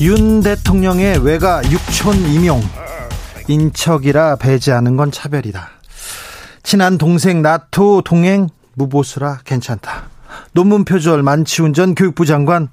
윤 0.00 0.42
대통령의 0.42 1.18
외가 1.24 1.60
육촌 1.68 2.14
임용 2.18 2.62
인척이라 3.48 4.36
배제하는 4.36 4.96
건 4.96 5.10
차별이다. 5.10 5.70
친한 6.62 6.98
동생 6.98 7.42
나토 7.42 8.02
동행 8.02 8.48
무보수라 8.74 9.40
괜찮다. 9.44 10.04
논문 10.52 10.84
표절 10.84 11.24
만취운전 11.24 11.96
교육부 11.96 12.26
장관 12.26 12.68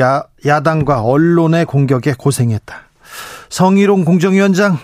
야, 0.00 0.24
야당과 0.44 1.02
언론의 1.02 1.66
공격에 1.66 2.12
고생했다. 2.18 2.74
성희롱 3.50 4.04
공정위원장 4.04 4.76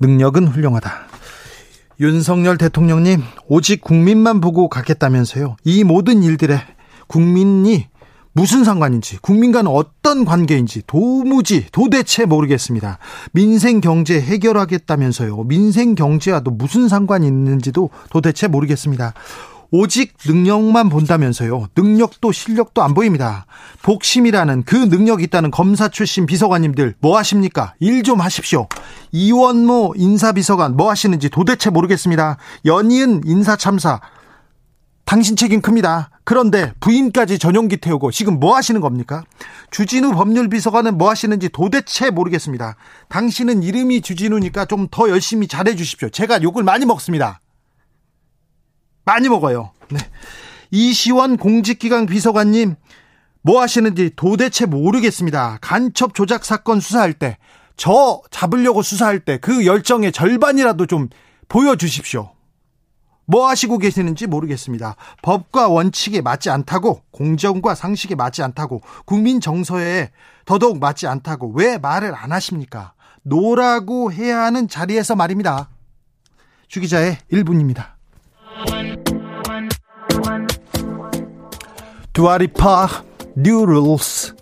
능력은 0.00 0.48
훌륭하다. 0.48 0.92
윤석열 2.00 2.58
대통령님 2.58 3.22
오직 3.46 3.80
국민만 3.80 4.40
보고 4.40 4.68
가겠다면서요. 4.68 5.56
이 5.62 5.84
모든 5.84 6.24
일들에 6.24 6.60
국민이 7.06 7.89
무슨 8.32 8.62
상관인지 8.64 9.18
국민과는 9.18 9.70
어떤 9.70 10.24
관계인지 10.24 10.82
도무지 10.86 11.66
도대체 11.72 12.24
모르겠습니다. 12.26 12.98
민생 13.32 13.80
경제 13.80 14.20
해결하겠다면서요. 14.20 15.44
민생 15.44 15.94
경제와도 15.94 16.50
무슨 16.52 16.88
상관이 16.88 17.26
있는지도 17.26 17.90
도대체 18.10 18.46
모르겠습니다. 18.46 19.14
오직 19.72 20.14
능력만 20.26 20.88
본다면서요. 20.88 21.68
능력도 21.76 22.32
실력도 22.32 22.82
안 22.82 22.92
보입니다. 22.92 23.46
복심이라는 23.82 24.64
그 24.64 24.74
능력이 24.74 25.22
있다는 25.24 25.52
검사 25.52 25.88
출신 25.88 26.26
비서관님들 26.26 26.96
뭐 27.00 27.16
하십니까? 27.18 27.74
일 27.78 28.02
좀 28.02 28.20
하십시오. 28.20 28.66
이원모 29.12 29.94
인사비서관 29.96 30.76
뭐 30.76 30.90
하시는지 30.90 31.30
도대체 31.30 31.70
모르겠습니다. 31.70 32.36
연이은 32.64 33.22
인사참사 33.26 34.00
당신 35.10 35.34
책임 35.34 35.60
큽니다. 35.60 36.10
그런데 36.22 36.72
부인까지 36.78 37.40
전용기 37.40 37.78
태우고 37.78 38.12
지금 38.12 38.38
뭐 38.38 38.54
하시는 38.54 38.80
겁니까? 38.80 39.24
주진우 39.72 40.12
법률비서관은 40.12 40.98
뭐 40.98 41.10
하시는지 41.10 41.48
도대체 41.48 42.10
모르겠습니다. 42.10 42.76
당신은 43.08 43.64
이름이 43.64 44.02
주진우니까 44.02 44.66
좀 44.66 44.86
더 44.92 45.10
열심히 45.10 45.48
잘해 45.48 45.74
주십시오. 45.74 46.10
제가 46.10 46.42
욕을 46.42 46.62
많이 46.62 46.86
먹습니다. 46.86 47.40
많이 49.04 49.28
먹어요. 49.28 49.72
네. 49.88 49.98
이시원 50.70 51.38
공직기강 51.38 52.06
비서관님 52.06 52.76
뭐 53.42 53.60
하시는지 53.60 54.12
도대체 54.14 54.64
모르겠습니다. 54.64 55.58
간첩 55.60 56.14
조작 56.14 56.44
사건 56.44 56.78
수사할 56.78 57.14
때, 57.14 57.36
저 57.76 58.22
잡으려고 58.30 58.82
수사할 58.82 59.18
때 59.18 59.38
그 59.38 59.66
열정의 59.66 60.12
절반이라도 60.12 60.86
좀 60.86 61.08
보여주십시오. 61.48 62.30
뭐 63.26 63.48
하시고 63.48 63.78
계시는지 63.78 64.26
모르겠습니다. 64.26 64.96
법과 65.22 65.68
원칙에 65.68 66.20
맞지 66.20 66.50
않다고, 66.50 67.02
공정과 67.10 67.74
상식에 67.74 68.14
맞지 68.14 68.42
않다고, 68.42 68.82
국민 69.04 69.40
정서에 69.40 70.10
더더욱 70.44 70.80
맞지 70.80 71.06
않다고 71.06 71.52
왜 71.54 71.78
말을 71.78 72.14
안 72.14 72.32
하십니까? 72.32 72.92
노라고 73.22 74.12
해야 74.12 74.42
하는 74.42 74.66
자리에서 74.66 75.14
말입니다. 75.14 75.68
주기자의 76.68 77.18
1분입니다. 77.32 77.92
두아리파 82.12 83.04
뉴 83.36 83.64
룰스 83.64 84.34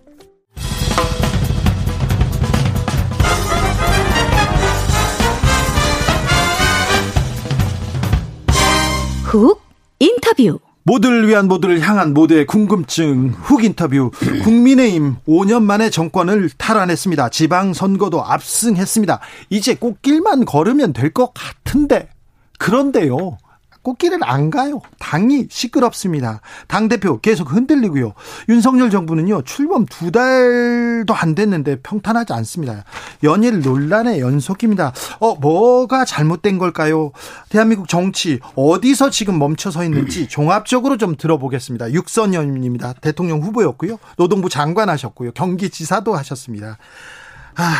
훅 9.28 9.60
인터뷰 10.00 10.58
모두를 10.84 11.28
위한 11.28 11.48
모두를 11.48 11.80
향한 11.80 12.14
모두의 12.14 12.46
궁금증 12.46 13.28
훅 13.42 13.62
인터뷰 13.62 14.10
국민의힘 14.42 15.16
5년 15.28 15.62
만에 15.62 15.90
정권을 15.90 16.48
탈환했습니다. 16.56 17.28
지방선거도 17.28 18.24
압승했습니다. 18.24 19.20
이제 19.50 19.74
꽃길만 19.74 20.46
걸으면 20.46 20.94
될 20.94 21.12
것 21.12 21.32
같은데 21.34 22.08
그런데요. 22.58 23.36
꽃길을 23.82 24.18
안 24.22 24.50
가요. 24.50 24.80
당이 24.98 25.46
시끄럽습니다. 25.50 26.40
당대표 26.66 27.20
계속 27.20 27.52
흔들리고요. 27.52 28.14
윤석열 28.48 28.90
정부는요, 28.90 29.42
출범 29.42 29.86
두 29.86 30.10
달도 30.10 31.14
안 31.14 31.34
됐는데 31.34 31.80
평탄하지 31.82 32.32
않습니다. 32.32 32.84
연일 33.22 33.60
논란의 33.60 34.20
연속입니다. 34.20 34.92
어, 35.20 35.34
뭐가 35.36 36.04
잘못된 36.04 36.58
걸까요? 36.58 37.12
대한민국 37.48 37.88
정치, 37.88 38.40
어디서 38.54 39.10
지금 39.10 39.38
멈춰 39.38 39.70
서 39.70 39.84
있는지 39.84 40.28
종합적으로 40.28 40.96
좀 40.96 41.16
들어보겠습니다. 41.16 41.92
육선현입니다. 41.92 42.94
대통령 43.00 43.40
후보였고요. 43.40 43.98
노동부 44.16 44.48
장관 44.48 44.88
하셨고요. 44.88 45.32
경기지사도 45.32 46.14
하셨습니다. 46.14 46.78
아, 47.56 47.74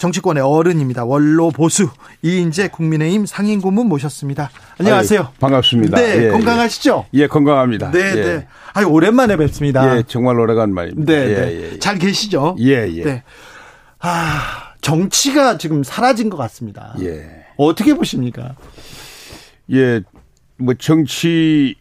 정치권의 0.00 0.42
어른입니다. 0.42 1.04
원로 1.04 1.50
보수 1.50 1.90
이인재 2.22 2.68
국민의힘 2.68 3.26
상임 3.26 3.60
고문 3.60 3.86
모셨습니다. 3.86 4.50
안녕하세요. 4.78 5.20
아유, 5.20 5.28
반갑습니다. 5.38 5.98
네, 5.98 6.24
예, 6.24 6.30
건강하시죠? 6.30 7.06
예, 7.12 7.26
건강합니다. 7.26 7.90
네, 7.90 7.98
예. 7.98 8.14
네. 8.14 8.48
아유, 8.72 8.86
오랜만에 8.86 9.36
뵙습니다. 9.36 9.98
예, 9.98 10.02
정말 10.06 10.40
오래간만입니다. 10.40 11.12
네, 11.12 11.18
예, 11.20 11.34
네. 11.34 11.72
예, 11.74 11.78
잘 11.78 11.98
계시죠? 11.98 12.56
예, 12.60 12.88
예. 12.90 13.04
네. 13.04 13.22
아, 13.98 14.72
정치가 14.80 15.58
지금 15.58 15.82
사라진 15.82 16.30
것 16.30 16.38
같습니다. 16.38 16.94
예. 17.02 17.44
어떻게 17.58 17.92
보십니까? 17.92 18.54
예, 19.70 20.00
뭐 20.56 20.72
정치 20.78 21.74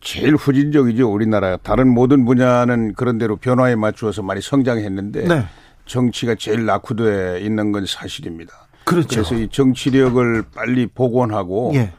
제일 0.00 0.36
후진적이죠 0.36 1.12
우리나라. 1.12 1.56
다른 1.56 1.92
모든 1.92 2.24
분야는 2.24 2.94
그런 2.94 3.18
대로 3.18 3.34
변화에 3.34 3.74
맞추어서 3.74 4.22
많이 4.22 4.40
성장했는데. 4.40 5.24
네. 5.26 5.44
정치가 5.88 6.36
제일 6.36 6.64
낙후돼 6.66 7.40
있는 7.40 7.72
건 7.72 7.86
사실입니다. 7.86 8.52
그렇죠. 8.84 9.08
그래서 9.08 9.34
이 9.34 9.48
정치력을 9.48 10.44
빨리 10.54 10.86
복원하고 10.86 11.72
예. 11.74 11.92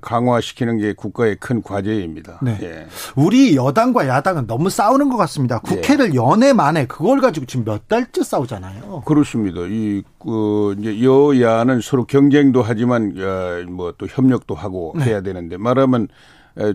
강화시키는 0.00 0.78
게 0.78 0.92
국가의 0.92 1.36
큰 1.40 1.62
과제입니다. 1.62 2.38
네. 2.42 2.58
예. 2.62 2.86
우리 3.16 3.56
여당과 3.56 4.06
야당은 4.06 4.46
너무 4.46 4.70
싸우는 4.70 5.08
것 5.08 5.16
같습니다. 5.16 5.58
국회를 5.58 6.12
예. 6.12 6.14
연애 6.14 6.52
만에 6.52 6.86
그걸 6.86 7.20
가지고 7.20 7.46
지금 7.46 7.64
몇 7.64 7.88
달째 7.88 8.22
싸우잖아요. 8.22 9.02
그렇습니다. 9.04 9.62
이, 9.62 10.02
그, 10.18 10.76
이제 10.78 11.02
여야는 11.02 11.80
서로 11.80 12.04
경쟁도 12.04 12.62
하지만, 12.62 13.14
어, 13.18 13.68
뭐또 13.68 14.06
협력도 14.06 14.54
하고 14.54 14.94
네. 14.96 15.06
해야 15.06 15.22
되는데 15.22 15.56
말하면 15.56 16.08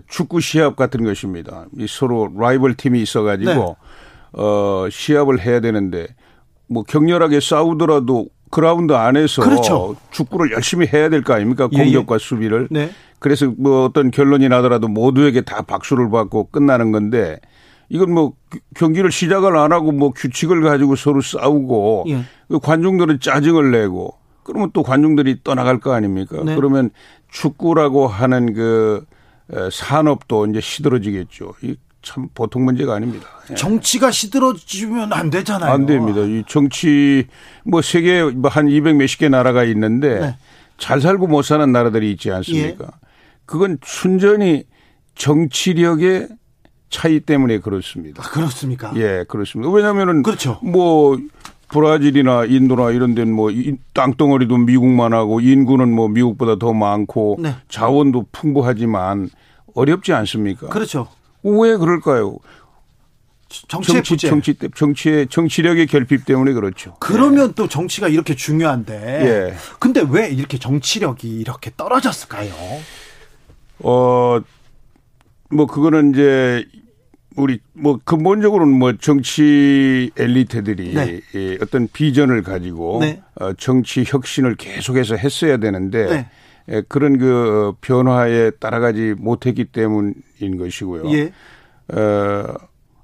축구 0.08 0.40
시합 0.40 0.76
같은 0.76 1.04
것입니다. 1.04 1.66
이 1.78 1.86
서로 1.88 2.30
라이벌 2.36 2.74
팀이 2.74 3.00
있어가지고, 3.00 3.50
네. 3.50 3.74
어, 4.32 4.88
시합을 4.90 5.40
해야 5.40 5.60
되는데 5.60 6.08
뭐 6.68 6.82
격렬하게 6.82 7.40
싸우더라도 7.40 8.28
그라운드 8.50 8.92
안에서 8.92 9.42
그렇죠. 9.42 9.96
축구를 10.10 10.52
열심히 10.52 10.86
해야 10.92 11.08
될 11.08 11.22
거 11.22 11.34
아닙니까? 11.34 11.68
예, 11.74 11.78
예. 11.78 11.84
공격과 11.84 12.14
예. 12.14 12.18
수비를. 12.18 12.68
네. 12.70 12.90
그래서 13.18 13.52
뭐 13.58 13.84
어떤 13.84 14.10
결론이 14.10 14.48
나더라도 14.48 14.88
모두에게 14.88 15.40
다 15.40 15.62
박수를 15.62 16.10
받고 16.10 16.48
끝나는 16.50 16.92
건데 16.92 17.40
이건 17.88 18.12
뭐 18.12 18.32
경기를 18.74 19.10
시작을 19.10 19.56
안 19.56 19.72
하고 19.72 19.92
뭐 19.92 20.10
규칙을 20.10 20.60
가지고 20.62 20.96
서로 20.96 21.20
싸우고 21.20 22.04
예. 22.08 22.20
그 22.48 22.58
관중들은 22.58 23.20
짜증을 23.20 23.70
내고 23.70 24.14
그러면 24.42 24.70
또 24.72 24.82
관중들이 24.82 25.40
떠나갈 25.42 25.80
거 25.80 25.92
아닙니까? 25.92 26.42
네. 26.44 26.54
그러면 26.54 26.90
축구라고 27.30 28.06
하는 28.06 28.54
그 28.54 29.04
산업도 29.72 30.46
이제 30.46 30.60
시들어지겠죠. 30.60 31.52
참 32.06 32.28
보통 32.34 32.64
문제가 32.64 32.94
아닙니다. 32.94 33.26
예. 33.50 33.54
정치가 33.56 34.12
시들어지면 34.12 35.12
안 35.12 35.28
되잖아요. 35.28 35.72
안 35.72 35.86
됩니다. 35.86 36.20
이 36.20 36.44
정치 36.46 37.26
뭐 37.64 37.82
세계 37.82 38.22
한 38.44 38.68
200 38.68 38.94
몇십 38.94 39.18
개 39.18 39.28
나라가 39.28 39.64
있는데 39.64 40.20
네. 40.20 40.36
잘 40.78 41.00
살고 41.00 41.26
못 41.26 41.42
사는 41.42 41.70
나라들이 41.72 42.12
있지 42.12 42.30
않습니까? 42.30 42.84
예. 42.84 43.06
그건 43.44 43.78
순전히 43.82 44.64
정치력의 45.16 46.28
차이 46.90 47.18
때문에 47.18 47.58
그렇습니다. 47.58 48.22
아, 48.24 48.30
그렇습니까? 48.30 48.92
예, 48.94 49.24
그렇습니다. 49.26 49.68
왜냐하면은 49.72 50.22
그렇죠. 50.22 50.60
뭐 50.62 51.18
브라질이나 51.70 52.44
인도나 52.44 52.92
이런 52.92 53.16
데는 53.16 53.34
뭐 53.34 53.50
땅덩어리도 53.94 54.58
미국만 54.58 55.12
하고 55.12 55.40
인구는 55.40 55.92
뭐 55.92 56.06
미국보다 56.06 56.56
더 56.56 56.72
많고 56.72 57.38
네. 57.40 57.56
자원도 57.68 58.26
풍부하지만 58.30 59.28
어렵지 59.74 60.12
않습니까? 60.12 60.68
그렇죠. 60.68 61.08
왜 61.46 61.76
그럴까요? 61.76 62.38
정치의 63.48 64.02
정치 64.02 64.26
정치 64.26 64.54
때 64.54 64.68
정치의 64.74 65.28
정치력의 65.28 65.86
결핍 65.86 66.24
때문에 66.24 66.52
그렇죠. 66.52 66.96
그러면 66.98 67.50
예. 67.50 67.52
또 67.54 67.68
정치가 67.68 68.08
이렇게 68.08 68.34
중요한데. 68.34 68.94
예. 68.94 69.54
근데 69.78 70.04
왜 70.08 70.28
이렇게 70.28 70.58
정치력이 70.58 71.28
이렇게 71.28 71.70
떨어졌을까요? 71.76 72.52
어, 73.78 74.40
뭐 75.50 75.66
그거는 75.66 76.12
이제 76.12 76.66
우리 77.36 77.60
뭐 77.72 78.00
근본적으로는 78.04 78.72
뭐 78.72 78.94
정치 78.96 80.10
엘리트들이 80.16 80.94
네. 80.94 81.58
어떤 81.62 81.86
비전을 81.86 82.42
가지고 82.42 82.98
네. 83.00 83.22
어, 83.36 83.52
정치 83.52 84.04
혁신을 84.04 84.56
계속해서 84.56 85.16
했어야 85.16 85.58
되는데 85.58 86.06
네. 86.06 86.30
그런 86.88 87.18
그 87.18 87.72
변화에 87.80 88.50
따라가지 88.50 89.14
못했기 89.18 89.66
때문인 89.66 90.58
것이고요. 90.58 91.10
예. 91.12 91.32
어, 91.92 92.54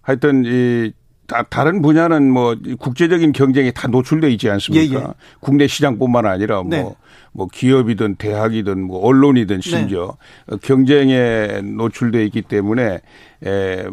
하여튼 0.02 0.44
이 0.44 0.92
다, 1.26 1.44
다른 1.44 1.80
분야는 1.80 2.30
뭐 2.30 2.56
국제적인 2.78 3.32
경쟁에 3.32 3.70
다 3.70 3.88
노출돼 3.88 4.30
있지 4.32 4.50
않습니까? 4.50 5.00
예, 5.00 5.02
예. 5.02 5.06
국내 5.40 5.66
시장뿐만 5.66 6.26
아니라 6.26 6.62
뭐, 6.62 6.68
네. 6.68 6.94
뭐 7.32 7.46
기업이든 7.50 8.16
대학이든 8.16 8.82
뭐 8.82 8.98
언론이든 9.06 9.60
심지어 9.60 10.16
네. 10.46 10.56
경쟁에 10.62 11.62
노출돼 11.62 12.24
있기 12.26 12.42
때문에 12.42 13.00
에, 13.46 13.84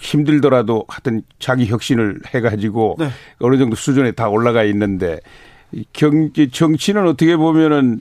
힘들더라도 0.00 0.84
하여튼 0.88 1.22
자기 1.38 1.66
혁신을 1.66 2.20
해가지고 2.26 2.96
네. 2.98 3.08
어느 3.38 3.56
정도 3.58 3.76
수준에 3.76 4.12
다 4.12 4.28
올라가 4.28 4.64
있는데 4.64 5.20
경제 5.92 6.48
정치는 6.48 7.06
어떻게 7.06 7.36
보면은 7.36 8.00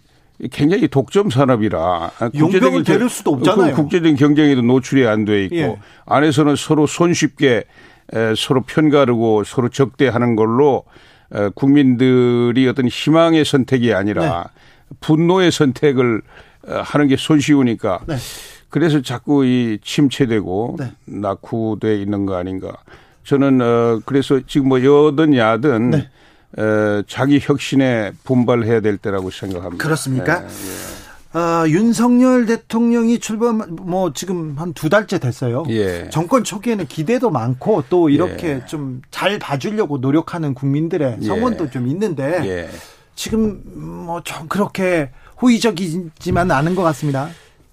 굉장히 0.51 0.87
독점 0.87 1.29
산업이라 1.29 2.11
국제적인 2.37 2.83
데릴 2.83 3.09
수도 3.09 3.31
없잖아요. 3.31 3.71
그 3.75 3.81
국제적인 3.81 4.15
경쟁에도 4.15 4.61
노출이 4.61 5.07
안 5.07 5.25
돼 5.25 5.45
있고 5.45 5.55
예. 5.55 5.79
안에서는 6.05 6.55
서로 6.55 6.85
손쉽게 6.85 7.63
서로 8.37 8.61
편가르고 8.61 9.43
서로 9.43 9.69
적대하는 9.69 10.35
걸로 10.35 10.83
국민들이 11.55 12.67
어떤 12.67 12.87
희망의 12.87 13.45
선택이 13.45 13.93
아니라 13.93 14.43
네. 14.43 14.95
분노의 15.01 15.51
선택을 15.51 16.21
어, 16.67 16.81
하는 16.83 17.07
게 17.07 17.17
손쉬우니까 17.17 18.01
네. 18.07 18.15
그래서 18.69 19.01
자꾸 19.01 19.45
이 19.45 19.79
침체되고 19.83 20.75
네. 20.79 20.91
낙후돼 21.05 21.97
있는 22.01 22.25
거 22.25 22.35
아닌가. 22.35 22.73
저는 23.23 23.61
어 23.61 24.01
그래서 24.05 24.39
지금 24.47 24.69
뭐 24.69 24.81
여든 24.83 25.35
야든 25.35 25.89
네. 25.91 26.09
어, 26.57 27.01
자기 27.07 27.39
혁신에 27.41 28.13
분발해야 28.23 28.79
될 28.81 28.97
때라고 28.97 29.29
생각합니다. 29.31 29.83
그렇습니까? 29.83 30.41
네, 30.41 30.47
네. 30.47 31.39
어, 31.39 31.67
윤석열 31.67 32.45
대통령이 32.45 33.19
출범 33.19 33.61
뭐 33.75 34.13
지금 34.13 34.55
한 34.57 34.73
두 34.73 34.89
달째 34.89 35.19
됐어요. 35.19 35.65
예. 35.69 36.09
정권 36.09 36.43
초기에는 36.43 36.87
기대도 36.87 37.29
많고 37.31 37.83
또 37.89 38.09
이렇게 38.09 38.47
예. 38.47 38.65
좀잘 38.65 39.37
봐주려고 39.39 39.97
노력하는 39.97 40.53
국민들의 40.53 41.17
예. 41.21 41.25
성원도 41.25 41.65
예. 41.65 41.69
좀 41.69 41.87
있는데 41.87 42.39
예. 42.45 42.69
지금 43.15 43.61
뭐 44.05 44.21
좀 44.23 44.47
그렇게 44.47 45.11
호의적이지만 45.41 46.49
않은 46.49 46.75
것 46.75 46.81
같습니다. 46.83 47.29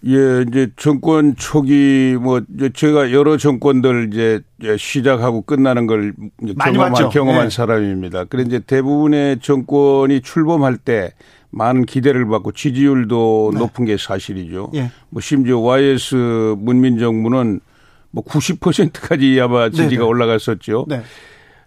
예, 0.06 0.44
이제 0.46 0.70
정권 0.76 1.34
초기 1.36 2.16
뭐 2.20 2.42
제가 2.74 3.10
여러 3.12 3.38
정권들 3.38 4.10
이제 4.12 4.42
시작하고 4.76 5.42
끝나는 5.42 5.86
걸 5.86 6.12
경험한 6.60 7.08
경험한 7.08 7.44
네. 7.44 7.50
사람입니다. 7.50 8.24
그래 8.24 8.42
이제 8.46 8.58
대부분의 8.58 9.40
정권이 9.40 10.20
출범할 10.20 10.76
때 10.76 11.12
많은 11.50 11.86
기대를 11.86 12.26
받고 12.28 12.52
지지율도 12.52 13.52
네. 13.54 13.58
높은 13.60 13.86
게 13.86 13.96
사실이죠. 13.96 14.72
예. 14.74 14.90
뭐 15.08 15.22
심지어 15.22 15.60
YS 15.60 16.56
문민 16.58 16.98
정부는 16.98 17.60
뭐 18.10 18.22
90%까지 18.24 19.40
아마 19.40 19.70
지지가 19.70 19.88
네네. 19.88 20.04
올라갔었죠. 20.04 20.86
네. 20.88 20.96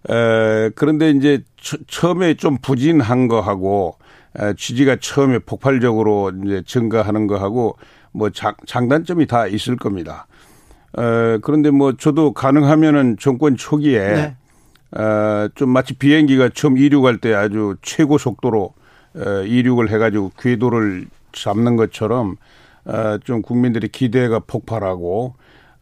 에, 0.10 0.70
그런데 0.76 1.10
이제 1.10 1.42
처음에 1.88 2.36
좀 2.36 2.58
부진한 2.62 3.28
거하고 3.28 3.98
에, 4.38 4.54
지지가 4.56 4.98
처음에 5.02 5.40
폭발적으로 5.40 6.32
이제 6.46 6.62
증가하는 6.66 7.26
거하고 7.26 7.78
뭐 8.12 8.30
장, 8.30 8.56
장단점이 8.66 9.28
다 9.28 9.48
있을 9.48 9.76
겁니다. 9.76 10.28
어, 10.98 11.38
그런데 11.42 11.70
뭐 11.70 11.94
저도 11.98 12.34
가능하면은 12.34 13.18
정권 13.20 13.56
초기에 13.56 14.00
네. 14.00 14.36
어, 15.00 15.50
좀 15.56 15.70
마치 15.70 15.94
비행기가 15.94 16.50
처음 16.50 16.78
이륙할 16.78 17.18
때 17.18 17.34
아주 17.34 17.76
최고 17.82 18.18
속도로 18.18 18.74
어, 19.16 19.44
이륙을 19.44 19.90
해가지고 19.90 20.32
궤도를 20.40 21.08
잡는 21.34 21.76
것처럼 21.76 22.38
어, 22.86 23.18
좀 23.24 23.42
국민들의 23.42 23.90
기대가 23.90 24.40
폭발하고 24.40 25.36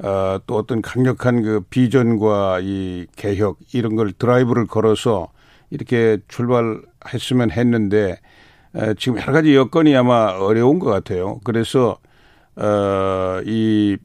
어, 0.03 0.37
또 0.45 0.55
어떤 0.55 0.81
강력한 0.81 1.41
그 1.41 1.61
비전과 1.69 2.59
이 2.61 3.05
개혁 3.15 3.59
이런 3.73 3.95
걸 3.95 4.11
드라이브를 4.11 4.67
걸어서 4.67 5.29
이렇게 5.69 6.17
출발했으면 6.27 7.51
했는데 7.51 8.19
에, 8.75 8.93
지금 8.97 9.19
여러 9.19 9.31
가지 9.31 9.55
여건이 9.55 9.95
아마 9.95 10.33
어려운 10.37 10.79
것 10.79 10.89
같아요. 10.89 11.39
그래서 11.43 11.97
어, 12.57 13.41
이 13.45 13.97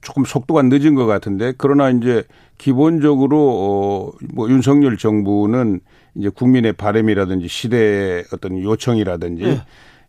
조금 0.00 0.24
속도가 0.24 0.62
늦은 0.62 0.94
것 0.94 1.06
같은데 1.06 1.52
그러나 1.56 1.90
이제 1.90 2.24
기본적으로 2.58 3.38
어, 3.38 4.12
뭐 4.34 4.48
윤석열 4.50 4.96
정부는 4.96 5.80
이제 6.16 6.28
국민의 6.28 6.72
바램이라든지 6.74 7.48
시대의 7.48 8.24
어떤 8.32 8.60
요청이라든지 8.60 9.44
네. 9.44 9.60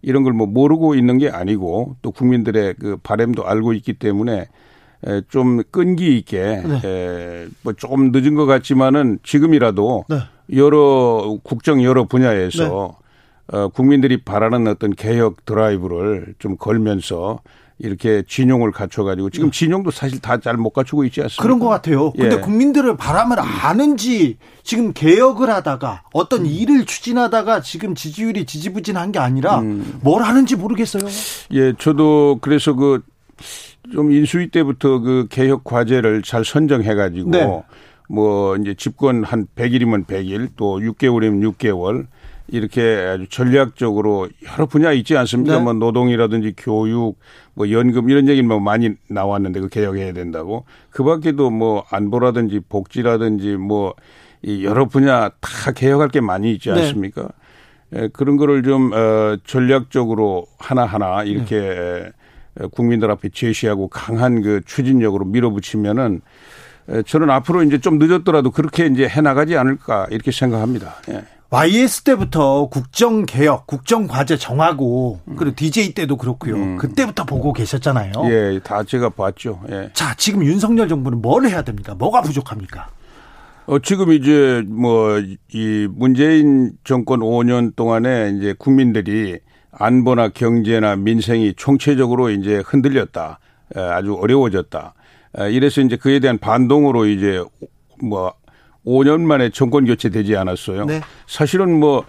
이런 0.02 0.24
걸 0.24 0.34
뭐 0.34 0.48
모르고 0.48 0.96
있는 0.96 1.18
게 1.18 1.30
아니고 1.30 1.96
또 2.02 2.12
국민들의 2.12 2.76
그 2.80 2.98
바램도 2.98 3.48
알고 3.48 3.74
있기 3.74 3.94
때문에 3.94 4.48
에, 5.06 5.22
좀 5.30 5.62
끈기 5.72 6.18
있게 6.18 6.62
네. 6.66 6.82
에, 6.84 7.48
뭐 7.62 7.74
조금 7.74 8.12
늦은 8.12 8.36
것 8.36 8.46
같지만은 8.46 9.20
지금이라도 9.24 10.06
네. 10.10 10.18
여러 10.58 11.38
국정 11.44 11.84
여러 11.84 12.06
분야에서 12.06 12.98
어, 13.48 13.68
국민들이 13.70 14.24
바라는 14.24 14.68
어떤 14.68 14.92
개혁 14.96 15.46
드라이브를 15.46 16.36
좀 16.40 16.58
걸면서 16.58 17.40
이렇게 17.80 18.24
진용을 18.28 18.72
갖춰가지고 18.72 19.30
지금 19.32 19.50
네. 19.52 19.58
진용도 19.58 19.92
사실 19.92 20.22
다 20.22 20.38
잘 20.38 20.56
못 20.58 20.70
갖추고 20.70 21.04
있지 21.06 21.22
않습니까? 21.22 21.42
그런 21.44 21.60
것 21.60 21.68
같아요. 21.68 22.12
근데 22.14 22.36
예. 22.36 22.40
국민들의 22.40 22.96
바람을 22.98 23.38
아는지 23.40 24.38
지금 24.64 24.94
개혁을 24.94 25.50
하다가 25.50 26.04
어떤 26.14 26.42
음. 26.42 26.46
일을 26.46 26.86
추진하다가 26.86 27.62
지금 27.62 27.96
지지율이 27.96 28.46
지지부진한 28.46 29.12
게 29.12 29.20
아니라 29.20 29.60
음. 29.60 30.00
뭘 30.02 30.24
하는지 30.24 30.56
모르겠어요. 30.56 31.04
예, 31.52 31.74
저도 31.78 32.40
그래서 32.42 32.74
그 32.74 33.02
좀 33.92 34.12
인수위 34.12 34.50
때부터 34.50 35.00
그 35.00 35.28
개혁 35.30 35.66
과제를 35.66 36.22
잘 36.24 36.46
선정해가지고 36.46 37.30
네. 37.32 37.64
뭐 38.08 38.56
이제 38.56 38.74
집권 38.76 39.24
한 39.26 39.46
100일이면 39.56 40.06
100일 40.06 40.50
또 40.56 40.80
6개월이면 40.80 41.54
6개월 41.58 42.06
이렇게 42.48 42.82
아주 42.82 43.28
전략적으로 43.30 44.30
여러 44.52 44.66
분야 44.66 44.92
있지 44.92 45.16
않습니까? 45.18 45.58
네. 45.58 45.64
뭐 45.64 45.74
노동이라든지 45.74 46.54
교육, 46.58 47.18
뭐 47.54 47.72
연금 47.72 48.10
이런 48.10 48.28
얘기는 48.28 48.48
뭐 48.48 48.60
많이 48.60 48.92
나왔는데 49.08 49.62
그 49.62 49.70
개혁해야 49.70 50.14
된다고. 50.14 50.66
그 50.90 51.04
밖에도 51.04 51.50
뭐 51.50 51.86
안보라든지 51.90 52.62
복지라든지 52.68 53.56
뭐 53.58 53.96
이 54.44 54.66
여러 54.66 54.86
분야 54.86 55.30
다 55.40 55.72
개혁할 55.72 56.10
게 56.10 56.20
많이 56.20 56.52
있지 56.52 56.70
네. 56.70 56.82
않습니까? 56.82 57.30
네. 57.90 58.04
예, 58.04 58.08
그런 58.10 58.38
거를 58.38 58.62
좀 58.62 58.92
어, 58.94 59.38
전략적으로 59.46 60.46
하나하나 60.60 61.24
이렇게 61.24 62.12
네. 62.56 62.68
국민들 62.72 63.10
앞에 63.10 63.30
제시하고 63.30 63.88
강한 63.88 64.42
그 64.42 64.62
추진력으로 64.66 65.26
밀어붙이면은 65.26 66.22
저는 67.06 67.30
앞으로 67.30 67.64
이제 67.64 67.80
좀 67.80 67.98
늦었더라도 68.00 68.52
그렇게 68.52 68.86
이제 68.88 69.08
해 69.08 69.22
나가지 69.22 69.56
않을까 69.58 70.08
이렇게 70.12 70.32
생각합니다. 70.32 70.96
예. 71.10 71.24
YS 71.50 72.02
때부터 72.02 72.66
국정 72.66 73.26
개혁, 73.28 73.68
국정 73.68 74.08
과제 74.08 74.38
정하고 74.38 75.20
그리고 75.38 75.56
DJ 75.56 75.94
때도 75.94 76.18
그렇고요. 76.18 76.56
음. 76.56 76.78
그때부터 76.78 77.26
보고 77.26 77.54
계셨잖아요. 77.54 78.12
예, 78.26 78.60
다 78.64 78.84
제가 78.84 79.10
봤죠. 79.10 79.62
예. 79.70 79.92
자, 79.94 80.16
지금 80.18 80.44
윤석열 80.44 80.88
정부는 80.88 81.22
뭘 81.22 81.46
해야 81.46 81.62
됩니까? 81.62 81.94
뭐가 81.94 82.22
부족합니까? 82.22 82.88
어, 83.68 83.78
지금 83.80 84.12
이제 84.12 84.64
뭐 84.68 85.22
이 85.54 85.88
문재인 85.92 86.72
정권 86.84 87.20
5년 87.20 87.76
동안에 87.76 88.34
이제 88.36 88.56
국민들이 88.58 89.38
안보나 89.72 90.30
경제나 90.30 90.96
민생이 90.96 91.54
총체적으로 91.56 92.32
이제 92.32 92.64
흔들렸다. 92.66 93.40
아주 93.76 94.16
어려워졌다. 94.16 94.94
이래서 95.52 95.82
이제 95.82 95.96
그에 95.96 96.20
대한 96.20 96.38
반동으로 96.38 97.06
이제 97.08 97.44
뭐 98.02 98.34
5년 98.86 99.22
만에 99.22 99.50
정권 99.50 99.86
교체되지 99.86 100.36
않았어요. 100.36 100.86
네. 100.86 101.02
사실은 101.28 101.80
뭐 101.80 102.06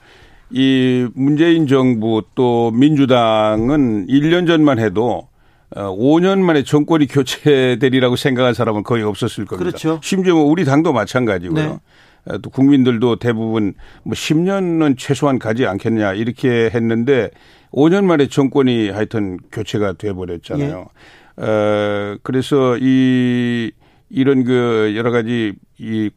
이 0.50 1.08
문재인 1.14 1.66
정부 1.66 2.22
또 2.36 2.70
민주당은 2.70 4.06
1년 4.06 4.46
전만 4.46 4.78
해도 4.78 5.28
5년 5.70 6.32
어, 6.34 6.44
만에 6.44 6.62
정권이 6.62 7.08
교체되리라고 7.08 8.14
생각한 8.14 8.54
사람은 8.54 8.84
거의 8.84 9.02
없었을 9.02 9.46
겁니다. 9.46 9.70
그렇죠. 9.70 10.00
심지어 10.02 10.34
뭐 10.34 10.44
우리 10.44 10.64
당도 10.64 10.92
마찬가지고요. 10.92 11.64
네. 11.64 11.78
어, 12.26 12.38
또 12.38 12.50
국민들도 12.50 13.16
대부분 13.16 13.74
뭐 14.04 14.14
10년은 14.14 14.96
최소한 14.96 15.40
가지 15.40 15.66
않겠냐 15.66 16.12
이렇게 16.12 16.70
했는데 16.72 17.30
5년 17.72 18.04
만에 18.04 18.28
정권이 18.28 18.90
하여튼 18.90 19.38
교체가 19.50 19.94
돼 19.94 20.12
버렸잖아요. 20.12 20.86
예. 20.88 21.23
어, 21.36 22.16
그래서 22.22 22.76
이 22.78 23.72
이런 24.10 24.44
그 24.44 24.94
여러 24.96 25.10
가지 25.10 25.54
이 25.78 26.10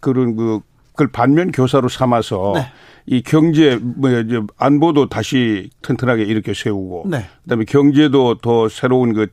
그런 0.00 0.36
그 0.36 0.60
그걸 0.92 1.08
반면 1.08 1.50
교사로 1.50 1.88
삼아서 1.88 2.52
네. 2.54 2.66
이 3.06 3.22
경제 3.22 3.76
뭐 3.76 4.10
안보도 4.56 5.08
다시 5.08 5.70
튼튼하게 5.82 6.22
이렇게 6.22 6.54
세우고 6.54 7.06
네. 7.10 7.26
그다음에 7.42 7.64
경제도 7.64 8.36
더 8.36 8.68
새로운 8.68 9.12
그 9.12 9.26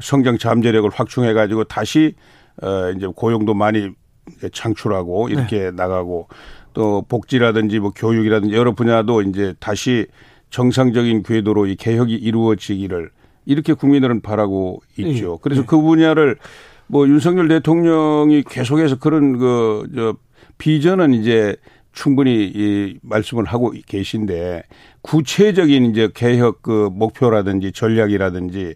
성장 0.00 0.38
잠재력을 0.38 0.88
확충해 0.90 1.32
가지고 1.32 1.64
다시 1.64 2.14
어 2.62 2.90
이제 2.96 3.06
고용도 3.14 3.54
많이 3.54 3.90
창출하고 4.52 5.28
이렇게 5.28 5.58
네. 5.58 5.70
나가고 5.72 6.28
또 6.72 7.02
복지라든지 7.08 7.80
뭐 7.80 7.90
교육이라든지 7.90 8.54
여러 8.54 8.72
분야도 8.72 9.22
이제 9.22 9.54
다시 9.58 10.06
정상적인 10.50 11.24
궤도로 11.24 11.66
이 11.66 11.74
개혁이 11.74 12.14
이루어지기를 12.14 13.10
이렇게 13.48 13.72
국민들은 13.72 14.20
바라고 14.20 14.82
있죠. 14.98 15.32
네. 15.32 15.38
그래서 15.40 15.62
네. 15.62 15.66
그 15.66 15.80
분야를 15.80 16.36
뭐 16.86 17.08
윤석열 17.08 17.48
대통령이 17.48 18.42
계속해서 18.42 18.98
그런 18.98 19.38
그저 19.38 20.16
비전은 20.58 21.14
이제 21.14 21.56
충분히 21.92 22.44
이 22.54 22.98
말씀을 23.00 23.46
하고 23.46 23.72
계신데 23.86 24.64
구체적인 25.00 25.86
이제 25.86 26.10
개혁 26.14 26.60
그 26.60 26.90
목표라든지 26.92 27.72
전략이라든지 27.72 28.74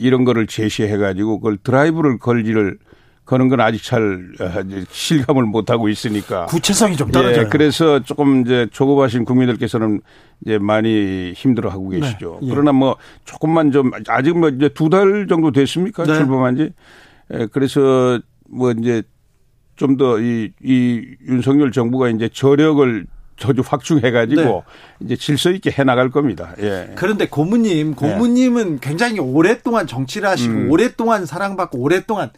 이런 0.00 0.24
거를 0.24 0.48
제시해 0.48 0.96
가지고 0.96 1.38
그걸 1.38 1.56
드라이브를 1.58 2.18
걸지를 2.18 2.78
거는 3.32 3.48
건 3.48 3.60
아직 3.60 3.82
잘 3.82 4.28
어, 4.40 4.84
실감을 4.90 5.44
못 5.44 5.70
하고 5.70 5.88
있으니까 5.88 6.44
구체성이 6.46 6.96
좀 6.98 7.10
떨어져요. 7.10 7.46
예, 7.46 7.48
그래서 7.48 8.00
조금 8.00 8.42
이제 8.42 8.66
조급하신 8.70 9.24
국민들께서는 9.24 10.02
이제 10.44 10.58
많이 10.58 11.32
힘들어하고 11.34 11.92
네. 11.92 12.00
계시죠. 12.00 12.40
네, 12.42 12.48
예. 12.48 12.50
그러나 12.50 12.72
뭐 12.72 12.96
조금만 13.24 13.72
좀 13.72 13.90
아직 14.08 14.36
뭐 14.38 14.50
이제 14.50 14.68
두 14.68 14.90
달 14.90 15.26
정도 15.28 15.50
됐습니까 15.50 16.04
네. 16.04 16.14
출범한지. 16.14 16.72
예, 17.32 17.46
그래서 17.50 18.20
뭐 18.50 18.72
이제 18.72 19.02
좀 19.76 19.96
더 19.96 20.18
이 20.20 20.52
이 20.62 21.00
윤석열 21.26 21.72
정부가 21.72 22.10
이제 22.10 22.28
저력을 22.28 23.06
저주 23.38 23.62
확충해가지고 23.66 24.42
네. 24.42 24.62
이제 25.00 25.16
질서 25.16 25.50
있게 25.50 25.70
해나갈 25.70 26.10
겁니다. 26.10 26.54
예. 26.60 26.90
그런데 26.96 27.26
고모님, 27.26 27.90
예. 27.92 27.94
고모님은 27.94 28.72
네. 28.74 28.78
굉장히 28.82 29.18
오랫동안 29.20 29.86
정치를 29.86 30.28
하시고 30.28 30.52
음. 30.52 30.70
오랫동안 30.70 31.24
사랑받고 31.24 31.78
오랫동안 31.78 32.28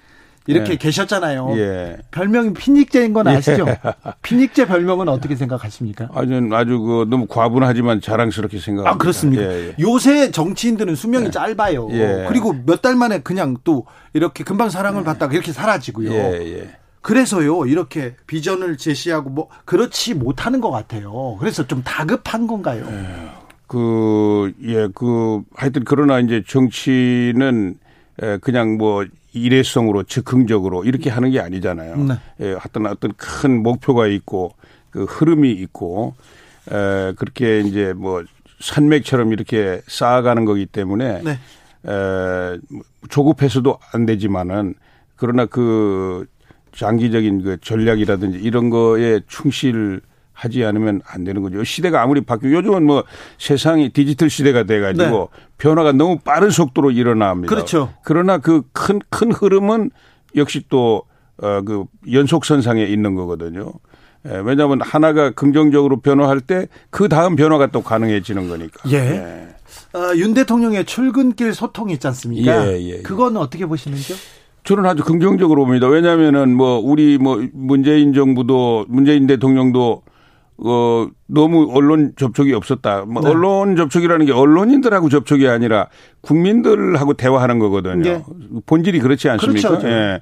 이렇게 0.46 0.72
예. 0.72 0.76
계셨잖아요. 0.76 1.54
예. 1.56 1.96
별명이 2.10 2.52
피닉제인 2.52 3.12
건 3.14 3.26
아시죠? 3.28 3.64
예. 3.66 3.78
피닉제 4.22 4.66
별명은 4.66 5.08
어떻게 5.08 5.36
생각하십니까? 5.36 6.10
아주 6.14 6.48
아주 6.52 6.78
그 6.80 7.06
너무 7.08 7.26
과분하지만 7.26 8.00
자랑스럽게 8.02 8.58
생각합니다. 8.58 8.94
아 8.94 8.98
그렇습니까? 8.98 9.42
예, 9.42 9.68
예. 9.68 9.74
요새 9.80 10.30
정치인들은 10.30 10.94
수명이 10.96 11.26
예. 11.26 11.30
짧아요. 11.30 11.88
그리고 12.28 12.54
몇 12.66 12.82
달 12.84 12.96
만에 12.96 13.20
그냥 13.20 13.56
또 13.64 13.86
이렇게 14.12 14.44
금방 14.44 14.68
사랑을 14.68 15.04
받다가 15.04 15.32
이렇게 15.32 15.52
사라지고요. 15.52 16.10
그래서요 17.00 17.64
이렇게 17.66 18.14
비전을 18.26 18.76
제시하고 18.76 19.30
뭐 19.30 19.48
그렇지 19.64 20.12
못하는 20.14 20.60
것 20.60 20.70
같아요. 20.70 21.36
그래서 21.40 21.66
좀 21.66 21.82
다급한 21.82 22.46
건가요? 22.46 22.84
그 23.66 24.52
예, 24.62 24.88
그 24.94 25.42
하여튼 25.54 25.84
그러나 25.86 26.20
이제 26.20 26.42
정치는 26.46 27.78
그냥 28.42 28.76
뭐 28.76 29.04
일회성으로 29.34 30.04
즉흥적으로 30.04 30.84
이렇게 30.84 31.10
하는 31.10 31.30
게 31.30 31.40
아니잖아요. 31.40 31.96
네. 31.96 32.14
예, 32.40 32.52
어떤 32.52 32.86
어떤 32.86 33.12
큰 33.16 33.62
목표가 33.62 34.06
있고 34.06 34.54
그 34.90 35.04
흐름이 35.04 35.50
있고 35.52 36.14
에, 36.70 37.12
그렇게 37.16 37.60
이제 37.60 37.92
뭐 37.92 38.24
산맥처럼 38.60 39.32
이렇게 39.32 39.82
쌓아가는 39.86 40.44
거기 40.44 40.66
때문에 40.66 41.22
네. 41.22 41.30
에, 41.32 42.58
조급해서도 43.10 43.78
안 43.92 44.06
되지만은 44.06 44.74
그러나 45.16 45.46
그 45.46 46.26
장기적인 46.72 47.42
그 47.42 47.56
전략이라든지 47.60 48.38
이런 48.38 48.70
거에 48.70 49.20
충실 49.28 50.00
하지 50.34 50.64
않으면 50.64 51.00
안 51.06 51.24
되는 51.24 51.40
거죠. 51.40 51.64
시대가 51.64 52.02
아무리 52.02 52.20
바뀌고 52.20 52.52
요즘은 52.52 52.84
뭐 52.84 53.04
세상이 53.38 53.90
디지털 53.90 54.28
시대가 54.28 54.64
돼 54.64 54.80
가지고 54.80 55.30
네. 55.32 55.42
변화가 55.56 55.92
너무 55.92 56.18
빠른 56.18 56.50
속도로 56.50 56.90
일어납니다. 56.90 57.54
그렇죠. 57.54 57.94
그러나 58.04 58.36
그큰큰 58.38 59.32
흐름은 59.32 59.90
역시 60.36 60.62
또 60.68 61.04
어 61.42 61.62
그 61.64 61.84
연속선상에 62.10 62.84
있는 62.84 63.14
거거든요. 63.16 63.72
예, 64.26 64.40
왜냐하면 64.44 64.80
하나가 64.80 65.30
긍정적으로 65.30 66.00
변화할 66.00 66.40
때 66.40 66.68
그 66.90 67.08
다음 67.08 67.34
변화가 67.36 67.66
또 67.68 67.82
가능해지는 67.82 68.48
거니까. 68.48 68.88
예. 68.90 68.96
예. 68.96 69.98
어, 69.98 70.14
윤 70.16 70.32
대통령의 70.34 70.84
출근길 70.84 71.52
소통이 71.54 71.94
있지 71.94 72.06
않습니까? 72.06 72.66
예, 72.68 72.72
예, 72.78 72.82
예. 72.98 73.02
그거는 73.02 73.40
어떻게 73.40 73.66
보시는지요? 73.66 74.16
저는 74.62 74.86
아주 74.86 75.02
긍정적으로 75.02 75.64
봅니다. 75.64 75.88
왜냐하면은 75.88 76.54
뭐 76.54 76.78
우리 76.78 77.18
뭐 77.18 77.42
문재인 77.52 78.14
정부도 78.14 78.86
문재인 78.88 79.26
대통령도 79.26 80.02
어 80.56 81.08
너무 81.26 81.68
언론 81.72 82.12
접촉이 82.16 82.52
없었다. 82.52 83.04
뭐 83.06 83.22
네. 83.22 83.30
언론 83.30 83.76
접촉이라는 83.76 84.26
게 84.26 84.32
언론인들하고 84.32 85.08
접촉이 85.08 85.48
아니라 85.48 85.88
국민들하고 86.20 87.14
대화하는 87.14 87.58
거거든요. 87.58 88.02
네. 88.02 88.22
본질이 88.66 89.00
그렇지 89.00 89.28
않습니까? 89.28 89.68
그렇죠. 89.68 89.88
예. 89.88 90.20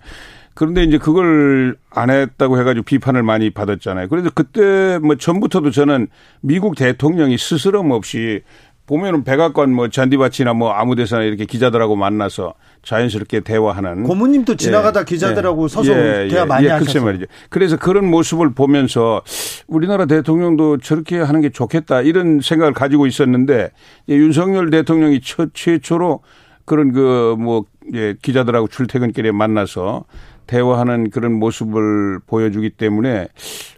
그런데 0.55 0.85
이제 0.85 0.99
그걸 0.99 1.77
안 1.91 2.11
했다고 2.11 2.59
해가지고 2.59 2.85
비판을 2.85 3.23
많이 3.23 3.51
받았잖아요. 3.51 4.09
그래서 4.09 4.31
그때 4.35 4.99
뭐 4.99 5.17
전부터도 5.17 5.71
저는 5.71 6.09
미국 6.41 6.77
대통령이 6.77 7.39
스스럼 7.39 7.91
없이 7.91 8.43
보면은 8.87 9.23
백악관 9.25 9.73
뭐 9.73 9.89
잔디밭이나 9.89 10.55
뭐 10.55 10.73
아무 10.73 10.97
데서나 10.97 11.23
이렇게 11.23 11.45
기자들하고 11.45 11.97
만나서 11.97 12.55
자연스럽게 12.83 13.41
대화하는 13.41 14.03
고모님도 14.03 14.57
지나가다 14.57 15.01
예, 15.01 15.05
기자들하고 15.05 15.65
예, 15.65 15.69
서서 15.69 15.93
예, 15.93 16.29
대화 16.29 16.45
많이 16.45 16.67
예, 16.67 16.71
하셨어요. 16.71 17.05
말이죠. 17.05 17.27
그래서 17.49 17.77
그런 17.77 18.11
모습을 18.11 18.55
보면서 18.55 19.23
우리나라 19.69 20.07
대통령도 20.07 20.79
저렇게 20.79 21.19
하는 21.19 21.41
게 21.41 21.51
좋겠다 21.51 22.03
이런 22.03 22.41
생각을 22.41 22.73
가지고 22.73 23.07
있었는데 23.07 23.71
윤석열 24.09 24.71
대통령이 24.71 25.21
첫 25.21 25.51
최초로 25.55 26.21
그런 26.65 26.93
그뭐 26.93 27.65
예, 27.95 28.15
기자들하고 28.21 28.69
출퇴근길에 28.69 29.33
만나서 29.33 30.05
대화하는 30.47 31.11
그런 31.11 31.33
모습을 31.33 32.21
보여주기 32.27 32.71
때문에 32.71 33.29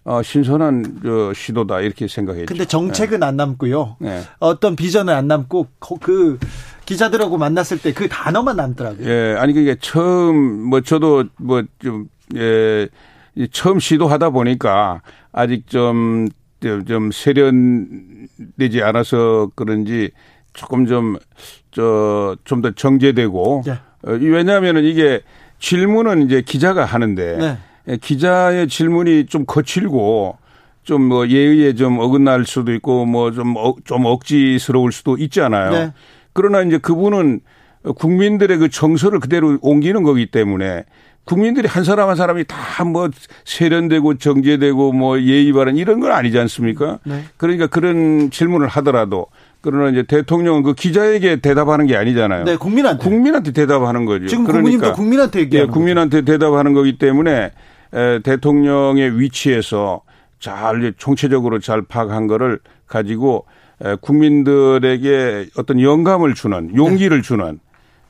어, 0.04 0.23
신선한 0.23 1.00
저 1.04 1.33
시도다 1.35 1.80
이렇게 1.80 2.09
생각했죠. 2.09 2.47
근데 2.47 2.64
정책은 2.64 3.21
네. 3.21 3.26
안 3.26 3.37
남고요. 3.37 3.97
네. 4.00 4.23
어떤 4.38 4.76
비전은 4.76 5.12
안 5.14 5.26
남고 5.28 5.68
그 6.00 6.38
기자들하고 6.87 7.38
만났을 7.38 7.78
때 7.78 7.92
그 7.92 8.09
단어만 8.09 8.56
남더라고요. 8.56 9.09
예, 9.09 9.37
아니 9.38 9.52
그게 9.52 9.76
처음 9.80 10.37
뭐 10.68 10.80
저도 10.80 11.25
뭐좀 11.38 12.09
예, 12.37 12.88
처음 13.52 13.78
시도하다 13.80 14.30
보니까 14.30 15.02
아직 15.33 15.66
좀 15.68 16.28
좀 16.87 17.11
세련되지 17.12 18.83
않아서 18.83 19.50
그런지 19.54 20.11
조금 20.54 20.87
좀 20.87 21.18
저 21.71 22.37
좀 22.44 22.62
더 22.62 22.71
정제되고 22.71 23.64
네. 23.66 23.73
어, 23.73 24.12
왜냐하면은 24.12 24.85
이게 24.85 25.21
질문은 25.58 26.26
이제 26.26 26.42
기자가 26.42 26.84
하는데 26.84 27.37
네. 27.37 27.58
예, 27.88 27.96
기자의 27.96 28.68
질문이 28.68 29.26
좀 29.26 29.44
거칠고 29.46 30.38
좀 30.84 31.02
뭐 31.08 31.28
예의에 31.28 31.75
좀 31.75 31.99
어긋날 31.99 32.44
수도 32.44 32.73
있고 32.75 33.06
뭐 33.06 33.30
좀좀 33.30 33.56
어, 33.56 33.75
좀 33.84 34.04
억지스러울 34.04 34.92
수도 34.92 35.16
있잖아요. 35.16 35.70
네. 35.70 35.92
그러나 36.34 36.61
이제 36.62 36.76
그분은 36.78 37.40
국민들의 37.96 38.58
그 38.58 38.68
정서를 38.68 39.20
그대로 39.20 39.58
옮기는 39.62 40.02
거기 40.02 40.26
때문에 40.26 40.84
국민들이 41.25 41.68
한 41.68 41.84
사람 41.84 42.08
한 42.11 42.16
사람이 42.16 42.44
다 42.44 42.84
뭐 42.84 43.08
세련되고 43.44 44.18
정제되고 44.18 44.92
뭐 44.92 45.18
예의 45.20 45.52
바른 45.52 45.76
이런 45.76 46.00
건 46.00 46.12
아니지 46.12 46.38
않습니까? 46.38 46.99
네. 47.04 47.23
그러니까 47.38 47.66
그런 47.66 48.30
질문을 48.30 48.68
하더라도 48.68 49.26
그러나 49.64 49.88
이제 49.88 50.02
대통령은 50.02 50.62
그 50.62 50.75
기자에게 50.75 51.37
대답하는 51.37 51.87
게 51.87 51.97
아니잖아요. 51.97 52.44
네, 52.44 52.56
국민한테. 52.56 53.02
국민한테 53.02 53.52
대답하는 53.52 54.04
거죠. 54.04 54.26
지금 54.26 54.44
그러니까 54.44 54.92
국민한테 54.92 55.40
얘기하는 55.40 55.71
예, 55.71 55.73
국민한테 55.73 56.21
거죠. 56.21 56.33
대답하는 56.33 56.75
거기 56.75 56.99
때문에 56.99 57.50
에, 57.94 58.18
대통령의 58.21 59.18
위치에서 59.18 60.02
잘 60.38 60.92
총체적으로 60.99 61.61
잘 61.61 61.80
파악한 61.80 62.26
거를 62.26 62.59
가지고 62.87 63.47
에, 63.83 63.97
국민들에게 64.02 65.47
어떤 65.56 65.80
영감을 65.80 66.35
주는 66.35 66.76
용기를 66.76 67.18
네. 67.18 67.23
주는 67.23 67.59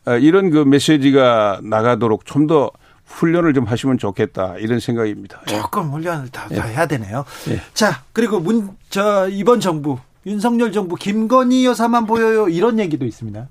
에, 0.09 0.19
이런 0.21 0.51
그 0.51 0.59
메시지가 0.59 1.61
나가도록 1.63 2.27
좀 2.27 2.49
더 2.49 2.71
훈련을 3.07 3.53
좀 3.53 3.65
하시면 3.65 3.99
좋겠다 3.99 4.57
이런 4.59 4.81
생각입니다. 4.81 5.41
예. 5.51 5.53
조금 5.61 5.91
훈련을 5.91 6.31
다, 6.31 6.49
다 6.49 6.69
예. 6.69 6.73
해야 6.73 6.87
되네요. 6.87 7.25
예. 7.51 7.61
자 7.75 8.03
그리고 8.13 8.41
문 8.41 8.71
저 8.89 9.29
이번 9.29 9.61
정부 9.61 9.99
윤석열 10.27 10.73
정부 10.73 10.97
김건희 10.97 11.67
여사만 11.67 12.07
보여요 12.07 12.49
이런 12.49 12.79
얘기도 12.79 13.05
있습니다. 13.05 13.49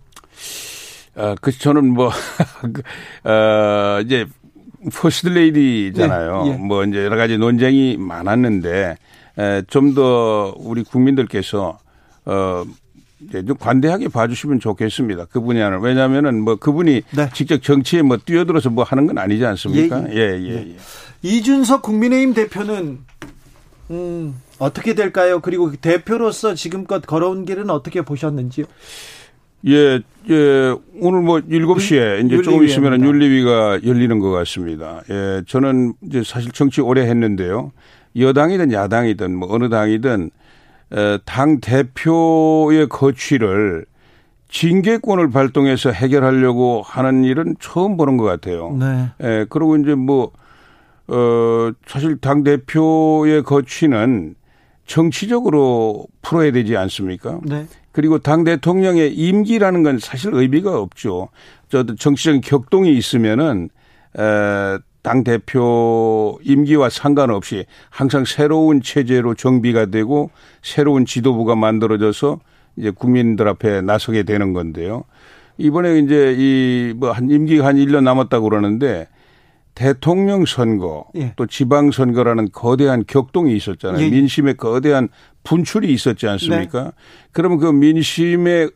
아, 1.16 1.36
그 1.42 1.52
저는 1.52 1.94
뭐 1.94 2.10
그, 2.74 3.30
어, 3.30 4.02
이제 4.02 4.26
퍼스트 4.92 5.30
레이디잖아요. 5.30 6.44
네, 6.44 6.52
예. 6.52 6.58
뭐 6.58 6.84
이제 6.84 6.98
여러 7.06 7.16
가지 7.16 7.38
논쟁이 7.38 7.98
많았는데 7.98 8.98
좀 9.68 9.94
더 9.94 10.54
우리 10.58 10.84
국민들께서 10.84 11.78
어좀 12.26 13.56
관대하게 13.60 14.08
봐주시면 14.10 14.60
좋겠습니다. 14.60 15.26
그 15.26 15.40
분야는 15.42 15.80
왜냐하면은 15.82 16.42
뭐 16.42 16.56
그분이 16.56 17.02
네. 17.12 17.30
직접 17.34 17.62
정치에 17.62 18.02
뭐 18.02 18.18
뛰어들어서 18.18 18.70
뭐 18.70 18.84
하는 18.84 19.06
건 19.08 19.18
아니지 19.20 19.46
않습니까? 19.46 20.04
예, 20.12 20.16
예, 20.16 20.40
예. 20.42 20.48
예. 20.50 20.56
예. 20.56 20.76
이준석 21.22 21.84
국민의힘 21.84 22.34
대표는 22.34 23.00
음, 23.92 24.36
어떻게 24.64 24.94
될까요? 24.94 25.42
그리고 25.42 25.72
대표로서 25.74 26.56
지금껏 26.56 27.06
걸어온 27.06 27.44
길은 27.44 27.70
어떻게 27.70 28.02
보셨는지요? 28.02 28.66
예, 29.68 30.02
예, 30.30 30.76
오늘 31.00 31.22
뭐 31.22 31.40
7시에 31.40 32.26
이제 32.26 32.42
조금 32.42 32.64
있으면 32.64 33.02
윤리위가 33.02 33.82
열리는 33.86 34.20
것 34.20 34.32
같습니다. 34.32 35.02
예, 35.10 35.42
저는 35.48 35.94
이제 36.02 36.24
사실 36.24 36.52
정치 36.52 36.82
오래 36.82 37.02
했는데요. 37.02 37.72
여당이든 38.18 38.72
야당이든 38.72 39.36
뭐 39.36 39.54
어느 39.54 39.70
당이든 39.70 40.32
당 41.26 41.60
대표의 41.60 42.88
거취를 42.88 43.86
징계권을 44.50 45.32
발동해서 45.32 45.92
해결하려고 45.92 46.84
하는 46.86 47.24
일은 47.24 47.56
처음 47.60 47.98
보는 47.98 48.18
것 48.18 48.26
같아요. 48.26 48.72
네. 48.80 49.10
예, 49.24 49.46
그리고 49.50 49.76
이제 49.76 49.96
뭐, 49.96 50.32
어, 51.08 51.72
사실 51.88 52.18
당 52.18 52.44
대표의 52.44 53.44
거취는 53.44 54.36
정치적으로 54.86 56.08
풀어야 56.22 56.52
되지 56.52 56.76
않습니까? 56.78 57.40
네. 57.44 57.66
그리고 57.92 58.20
당 58.20 58.44
대통령의 58.44 59.14
임기라는 59.14 59.84
건 59.84 60.00
사실 60.00 60.34
의미가 60.34 60.80
없죠. 60.80 61.30
저 61.70 61.86
정치적인 61.86 62.42
격동이 62.42 62.96
있으면은 62.98 63.70
에, 64.18 64.78
당 65.02 65.24
대표 65.24 66.40
임기와 66.44 66.90
상관없이 66.90 67.66
항상 67.90 68.24
새로운 68.26 68.82
체제로 68.82 69.36
정비가 69.36 69.88
되고 69.88 70.32
새로운 70.62 71.06
지도부가 71.06 71.56
만들어져서 71.56 72.40
이제 72.78 72.90
국민들 72.90 73.48
앞에 73.48 73.82
나서게 73.82 74.24
되는 74.24 74.54
건데요. 74.54 75.04
이번에 75.58 76.00
이제 76.00 76.34
이 76.38 76.94
뭐 76.98 77.12
한 77.12 77.30
임기가 77.30 77.66
한 77.66 77.76
1년 77.76 78.04
남았다고 78.04 78.50
그러는데 78.50 79.08
대통령 79.76 80.46
선거 80.46 81.06
예. 81.16 81.34
또 81.36 81.48
지방 81.48 81.92
선거라는 81.92 82.50
거대한 82.52 83.04
격동이 83.08 83.56
있었잖아요. 83.56 84.04
예. 84.04 84.10
민심의 84.10 84.58
거대한 84.58 85.10
분출이 85.44 85.92
있었지 85.92 86.28
않습니까? 86.28 86.84
네. 86.84 86.92
그러면 87.32 87.58
그 87.58 87.68
민심의 87.68 88.70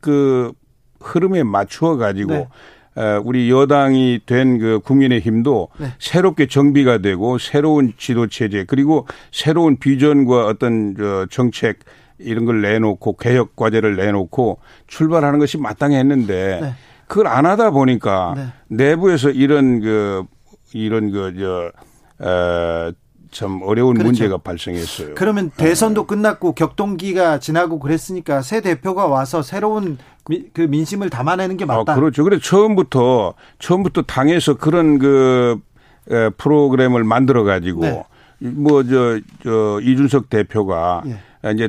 그 0.00 0.52
흐름에 1.00 1.42
맞추어 1.42 1.96
가지고 1.96 2.32
네. 2.32 2.48
우리 3.24 3.50
여당이 3.50 4.20
된 4.26 4.58
그 4.58 4.80
국민의힘도 4.80 5.68
네. 5.78 5.86
새롭게 5.98 6.46
정비가 6.46 6.98
되고 6.98 7.38
새로운 7.38 7.94
지도 7.96 8.26
체제 8.26 8.64
그리고 8.64 9.06
새로운 9.30 9.78
비전과 9.78 10.46
어떤 10.46 10.94
저 10.96 11.26
정책 11.30 11.78
이런 12.18 12.44
걸 12.44 12.60
내놓고 12.60 13.16
개혁 13.16 13.56
과제를 13.56 13.96
내놓고 13.96 14.58
출발하는 14.86 15.38
것이 15.38 15.56
마땅했는데 15.56 16.58
네. 16.60 16.74
그걸 17.06 17.26
안 17.26 17.46
하다 17.46 17.70
보니까 17.70 18.34
네. 18.36 18.46
내부에서 18.68 19.30
이런 19.30 19.80
그 19.80 20.24
이런 20.72 21.10
그저 21.10 21.70
어, 22.18 22.92
참 23.30 23.62
어려운 23.62 23.94
그렇죠. 23.94 24.06
문제가 24.06 24.38
발생했어요. 24.38 25.14
그러면 25.14 25.50
대선도 25.56 26.06
끝났고 26.06 26.52
격동기가 26.52 27.40
지나고 27.40 27.78
그랬으니까 27.78 28.42
새 28.42 28.60
대표가 28.60 29.06
와서 29.06 29.42
새로운 29.42 29.98
미, 30.28 30.44
그 30.52 30.60
민심을 30.60 31.10
담아내는 31.10 31.56
게 31.56 31.64
맞다. 31.64 31.92
아, 31.92 31.94
그렇죠. 31.96 32.22
그래 32.24 32.38
처음부터 32.40 33.34
처음부터 33.58 34.02
당에서 34.02 34.54
그런 34.54 34.98
그 34.98 35.58
에, 36.10 36.30
프로그램을 36.30 37.04
만들어 37.04 37.42
가지고 37.42 37.80
네. 37.80 38.04
뭐저 38.38 39.20
저 39.42 39.80
이준석 39.82 40.28
대표가 40.28 41.02
예. 41.06 41.52
이제 41.54 41.68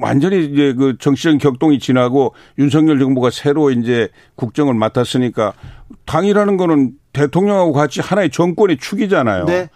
완전히 0.00 0.44
이제 0.44 0.74
그 0.74 0.96
정치적인 0.98 1.38
격동이 1.38 1.78
지나고 1.78 2.34
윤석열 2.58 2.98
정부가 2.98 3.30
새로 3.30 3.70
이제 3.70 4.08
국정을 4.34 4.74
맡았으니까 4.74 5.52
당이라는 6.06 6.56
거는 6.56 6.92
대통령하고 7.14 7.72
같이 7.72 8.02
하나의 8.02 8.30
정권의 8.30 8.76
축이잖아요. 8.76 9.46
네. 9.46 9.70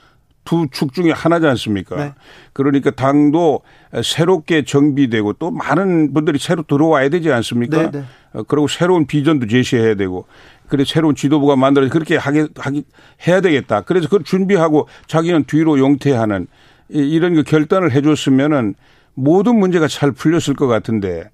두축 0.45 0.95
중에 0.95 1.13
하나지 1.13 1.47
않습니까? 1.47 1.97
네. 1.97 2.15
그러니까 2.55 2.91
당도 2.91 3.61
새롭게 4.03 4.65
정비되고 4.65 5.35
또 5.35 5.51
많은 5.51 6.15
분들이 6.15 6.39
새로 6.39 6.63
들어와야 6.63 7.11
되지 7.11 7.31
않습니까? 7.31 7.83
네, 7.83 7.91
네. 7.91 8.05
어, 8.33 8.43
그리고 8.45 8.67
새로운 8.67 9.07
비전도 9.07 9.47
제시해야 9.47 9.95
되고 9.95 10.27
그래 10.69 10.85
새로운 10.87 11.15
지도부가 11.15 11.57
만들어 11.57 11.89
그렇게 11.89 12.17
하게 12.17 12.47
하기 12.57 12.85
해야 13.27 13.41
되겠다. 13.43 13.83
그래서 13.83 14.07
그걸 14.09 14.25
준비하고 14.25 14.89
자기는 15.07 15.45
뒤로 15.45 15.79
용퇴하는 15.79 16.47
이런 16.89 17.35
그 17.35 17.43
결단을 17.43 17.93
해줬으면은 17.93 18.75
모든 19.13 19.59
문제가 19.59 19.87
잘 19.87 20.13
풀렸을 20.13 20.55
것 20.55 20.67
같은데 20.67 21.25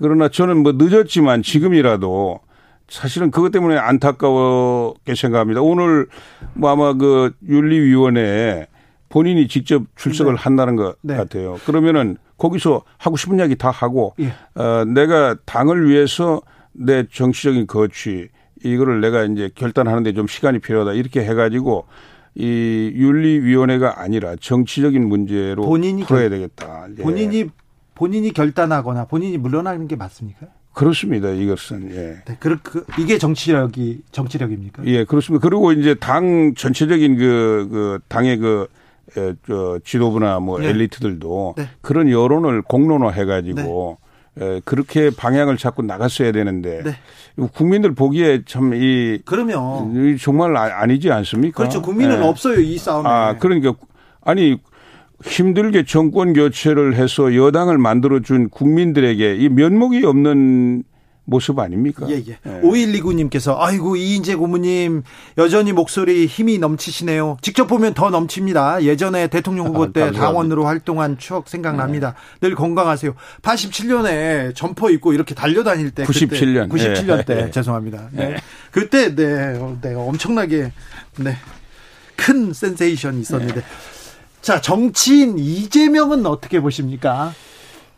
그러나 0.00 0.28
저는 0.28 0.62
뭐 0.62 0.72
늦었지만 0.76 1.42
지금이라도 1.42 2.40
사실은 2.88 3.30
그것 3.30 3.50
때문에 3.50 3.76
안타까웠게 3.76 5.14
생각합니다. 5.14 5.62
오늘 5.62 6.06
뭐 6.54 6.70
아마 6.70 6.92
그 6.92 7.32
윤리위원회에 7.48 8.66
본인이 9.08 9.48
직접 9.48 9.84
출석을 9.96 10.34
네. 10.34 10.40
한다는 10.40 10.76
것 10.76 10.96
네. 11.02 11.16
같아요. 11.16 11.58
그러면은 11.66 12.16
거기서 12.36 12.82
하고 12.98 13.16
싶은 13.16 13.38
이야기 13.38 13.56
다 13.56 13.70
하고 13.70 14.14
예. 14.20 14.32
어, 14.60 14.84
내가 14.84 15.36
당을 15.44 15.88
위해서 15.88 16.42
내 16.72 17.06
정치적인 17.06 17.66
거취 17.66 18.28
이거를 18.64 19.00
내가 19.00 19.24
이제 19.24 19.50
결단하는데 19.54 20.12
좀 20.14 20.26
시간이 20.26 20.58
필요하다 20.58 20.94
이렇게 20.94 21.24
해가지고 21.24 21.86
이 22.34 22.92
윤리위원회가 22.94 24.00
아니라 24.00 24.34
정치적인 24.36 25.06
문제로 25.08 25.64
본인이 25.64 26.02
풀어야 26.02 26.28
되겠다. 26.28 26.88
예. 26.98 27.02
본인이 27.02 27.48
본인이 27.94 28.32
결단하거나 28.32 29.04
본인이 29.06 29.38
물러나는 29.38 29.86
게 29.86 29.94
맞습니까? 29.94 30.48
그렇습니다. 30.74 31.30
이것은 31.30 31.90
예. 31.94 32.16
네, 32.26 32.36
그, 32.40 32.58
그 32.62 32.84
이게 32.98 33.16
정치력이 33.18 34.02
정치력입니까? 34.12 34.84
예, 34.86 35.04
그렇습니다. 35.04 35.46
그리고 35.48 35.72
이제 35.72 35.94
당 35.94 36.54
전체적인 36.54 37.16
그, 37.16 37.68
그 37.70 37.98
당의 38.08 38.36
그 38.38 38.66
에, 39.16 39.34
저 39.46 39.78
지도부나 39.84 40.40
뭐 40.40 40.58
네. 40.58 40.68
엘리트들도 40.68 41.54
네. 41.56 41.68
그런 41.80 42.10
여론을 42.10 42.62
공론화해 42.62 43.24
가지고 43.24 43.98
네. 44.34 44.60
그렇게 44.64 45.10
방향을 45.16 45.56
잡고 45.58 45.82
나갔어야 45.82 46.32
되는데 46.32 46.82
네. 46.82 47.46
국민들 47.52 47.94
보기에 47.94 48.42
참 48.44 48.72
이 48.74 49.20
그러면 49.24 50.16
정말 50.18 50.56
아, 50.56 50.84
니지 50.86 51.12
않습니까? 51.12 51.56
그렇죠. 51.58 51.82
국민은 51.82 52.18
예. 52.20 52.26
없어요 52.26 52.58
이 52.58 52.76
싸움에. 52.78 53.08
아 53.08 53.36
그러니까 53.38 53.74
아니 54.22 54.58
힘들게 55.22 55.84
정권 55.84 56.32
교체를 56.32 56.96
해서 56.96 57.34
여당을 57.34 57.78
만들어준 57.78 58.50
국민들에게 58.50 59.36
이 59.36 59.48
면목이 59.48 60.04
없는 60.04 60.84
모습 61.26 61.58
아닙니까? 61.58 62.06
예, 62.10 62.16
예. 62.16 62.38
예. 62.46 62.60
5129님께서 62.60 63.56
아이고 63.58 63.96
이인재 63.96 64.34
고모님 64.34 65.02
여전히 65.38 65.72
목소리 65.72 66.26
힘이 66.26 66.58
넘치시네요. 66.58 67.38
직접 67.40 67.66
보면 67.66 67.94
더 67.94 68.10
넘칩니다. 68.10 68.82
예전에 68.82 69.28
대통령 69.28 69.66
후보 69.66 69.90
때 69.92 70.02
아, 70.02 70.10
당원으로 70.10 70.66
활동한 70.66 71.16
추억 71.16 71.48
생각납니다. 71.48 72.14
네. 72.40 72.48
늘 72.48 72.54
건강하세요. 72.54 73.14
87년에 73.42 74.54
점퍼 74.54 74.90
입고 74.90 75.14
이렇게 75.14 75.34
달려다닐 75.34 75.90
때 75.90 76.04
97년 76.04 76.68
97년 76.68 77.18
예. 77.18 77.24
때 77.24 77.44
예. 77.46 77.50
죄송합니다. 77.50 78.08
네. 78.12 78.32
예. 78.32 78.36
그때 78.70 79.14
네, 79.14 79.58
네 79.80 79.94
엄청나게 79.94 80.72
네. 81.20 81.36
큰 82.16 82.52
센세이션이 82.52 83.20
있었는데 83.22 83.60
예. 83.60 83.93
자, 84.44 84.60
정치인 84.60 85.38
이재명은 85.38 86.26
어떻게 86.26 86.60
보십니까? 86.60 87.32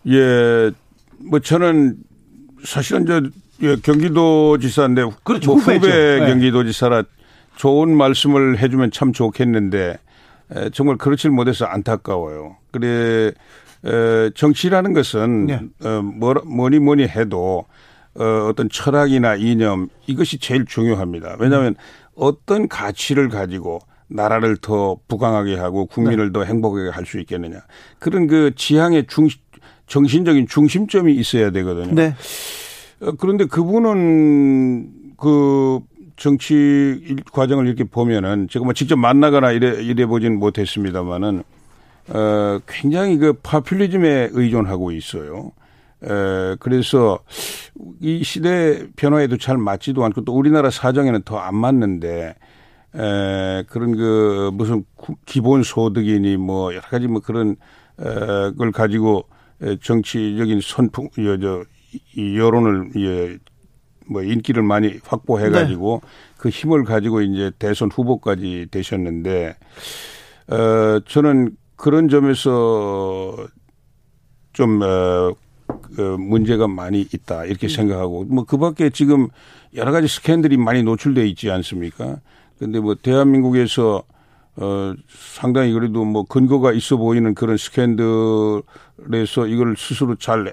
예, 0.07 0.71
뭐 1.19 1.41
저는 1.41 1.97
사실은 2.65 3.05
저 3.05 3.21
예, 3.63 3.75
경기도지사인데 3.75 5.11
그렇죠, 5.25 5.55
뭐 5.55 5.61
후배 5.61 5.81
네. 5.81 6.25
경기도지사라 6.25 7.03
좋은 7.57 7.97
말씀을 7.97 8.61
해주면 8.61 8.93
참 8.93 9.13
좋겠는데 9.13 9.99
에, 10.55 10.71
정말 10.71 10.99
그렇지 10.99 11.31
못해서 11.31 11.65
안타까워요. 11.65 12.57
그래 12.71 13.33
에, 13.85 14.31
정치라는 14.37 14.93
것은 14.93 15.47
네. 15.47 15.61
어, 15.83 16.01
뭐, 16.01 16.35
뭐니 16.47 16.79
뭐니 16.79 17.09
해도 17.09 17.65
어, 18.15 18.25
어떤 18.49 18.69
철학이나 18.69 19.35
이념 19.35 19.89
이것이 20.07 20.39
제일 20.39 20.65
중요합니다. 20.65 21.39
왜냐하면 21.41 21.71
음. 21.71 21.75
어떤 22.15 22.69
가치를 22.69 23.31
가지고 23.31 23.81
나라를 24.09 24.57
더 24.59 24.99
부강하게 25.09 25.57
하고 25.57 25.87
국민을 25.87 26.27
네. 26.27 26.33
더 26.33 26.45
행복하게 26.45 26.91
할 26.91 27.05
수 27.07 27.19
있겠느냐. 27.21 27.61
그런 27.99 28.27
그 28.27 28.53
지향의 28.55 29.07
중, 29.07 29.29
정신적인 29.87 30.47
중심점이 30.49 31.15
있어야 31.15 31.51
되거든요. 31.51 31.95
네. 31.95 32.15
어, 33.01 33.13
그런데 33.19 33.45
그분은 33.47 34.89
그 35.17 35.81
정치 36.17 37.17
과정을 37.33 37.67
이렇게 37.67 37.85
보면은 37.85 38.49
제가 38.49 38.65
뭐 38.65 38.73
직접 38.75 38.97
만나거나 38.97 39.53
이래, 39.53 39.83
이래 39.83 40.07
보진 40.07 40.39
못했습니다만은 40.39 41.43
어, 42.09 42.59
굉장히 42.67 43.19
그 43.19 43.33
파퓰리즘에 43.43 44.31
의존하고 44.33 44.93
있어요. 44.93 45.53
에, 46.05 46.57
그래서 46.61 47.19
이 48.01 48.23
시대 48.23 48.87
변화에도 48.97 49.37
잘 49.37 49.59
맞지도 49.59 50.05
않고 50.05 50.25
또 50.25 50.33
우리나라 50.35 50.71
사정에는 50.71 51.23
더 51.25 51.39
안 51.39 51.55
맞는데 51.57 52.35
에, 52.97 53.65
그런 53.69 53.97
그 53.97 54.51
무슨 54.55 54.85
기본 55.27 55.63
소득이니 55.63 56.37
뭐 56.37 56.73
여러 56.73 56.83
가지 56.83 57.07
뭐 57.07 57.21
그런 57.21 57.57
에, 58.01 58.51
걸 58.57 58.73
가지고 58.73 59.27
정치적인 59.83 60.61
선풍, 60.63 61.09
저, 61.15 61.65
이 62.15 62.39
여론을 62.39 62.91
예, 62.97 63.39
뭐 64.09 64.23
인기를 64.23 64.63
많이 64.63 64.99
확보해 65.05 65.51
가지고 65.51 66.01
네. 66.03 66.09
그 66.39 66.49
힘을 66.49 66.85
가지고 66.85 67.23
이제 67.23 67.51
대선 67.59 67.91
후보까지 67.91 68.69
되셨는데 68.71 69.57
어 70.49 71.01
저는 71.07 71.57
그런 71.77 72.09
점에서 72.09 73.37
좀 74.53 74.81
어, 74.83 75.35
그 75.97 76.17
문제가 76.19 76.69
많이 76.69 77.01
있다 77.01 77.45
이렇게 77.45 77.67
음. 77.67 77.69
생각하고 77.69 78.25
뭐 78.25 78.45
그밖에 78.45 78.91
지금 78.91 79.29
여러 79.75 79.93
가지 79.93 80.09
스캔들이 80.09 80.57
많이 80.57 80.83
노출돼 80.83 81.27
있지 81.29 81.51
않습니까? 81.51 82.21
근데 82.59 82.81
뭐 82.81 82.95
대한민국에서 82.95 84.03
어 84.57 84.95
상당히 85.09 85.73
그래도 85.73 86.05
뭐 86.05 86.25
근거가 86.25 86.73
있어 86.73 86.97
보이는 86.97 87.35
그런 87.35 87.57
스캔들에서 87.57 89.47
이걸 89.49 89.77
스스로 89.77 90.17
잘 90.17 90.53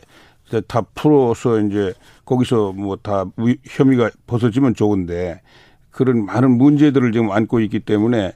다 0.62 0.82
풀어서 0.94 1.60
이제 1.62 1.94
거기서 2.26 2.74
뭐 2.74 2.96
다 2.98 3.26
혐의가 3.66 4.12
벗어지면 4.28 4.76
좋은데 4.76 5.42
그런 5.92 6.26
많은 6.26 6.58
문제들을 6.58 7.12
지금 7.12 7.32
안고 7.32 7.60
있기 7.62 7.80
때문에 7.80 8.34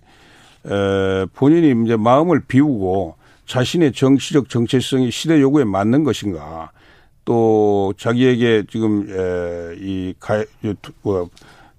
에 0.66 1.26
본인이 1.34 1.86
이제 1.86 1.96
마음을 1.96 2.42
비우고 2.48 3.16
자신의 3.46 3.94
정치적 3.94 4.50
정체성이 4.50 5.12
시대 5.12 5.40
요구에 5.40 5.64
맞는 5.64 6.04
것인가 6.04 6.72
또 7.24 7.94
자기에게 7.98 8.64
지금 8.70 9.08
에이 9.80 10.14
가, 10.20 10.44
뭐, 11.02 11.30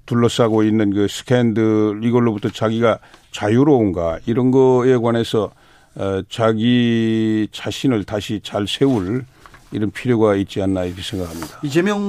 둘러싸고 0.09 0.63
있는 0.63 0.93
그 0.93 1.07
스캔들 1.07 2.01
이걸로부터 2.03 2.49
자기가 2.49 2.99
자유로운가 3.31 4.21
이런 4.27 4.51
거에 4.51 4.97
관해서 4.97 5.51
어, 5.95 6.23
자기 6.31 7.47
자신을 7.53 8.05
다시 8.05 8.41
잘 8.43 8.67
세울 8.67 9.25
이런 9.71 9.91
필요가 9.91 10.35
있지 10.35 10.63
않나 10.63 10.85
이렇게 10.85 11.03
생각합니다. 11.03 11.59
이재명 11.63 12.01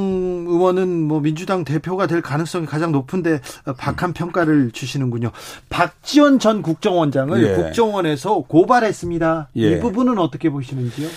의원은 0.47 1.07
뭐 1.07 1.19
민주당 1.19 1.65
대표가 1.65 2.07
될 2.07 2.21
가능성이 2.21 2.65
가장 2.65 2.93
높은데 2.93 3.41
박한 3.77 4.13
평가를 4.13 4.71
주시는군요. 4.71 5.31
박지원 5.67 6.39
전 6.39 6.62
국정원장을 6.62 7.43
예. 7.43 7.55
국정원에서 7.62 8.45
고발했습니다. 8.47 9.49
예. 9.57 9.71
이 9.71 9.79
부분은 9.81 10.19
어떻게 10.19 10.49
보시는지요? 10.49 11.09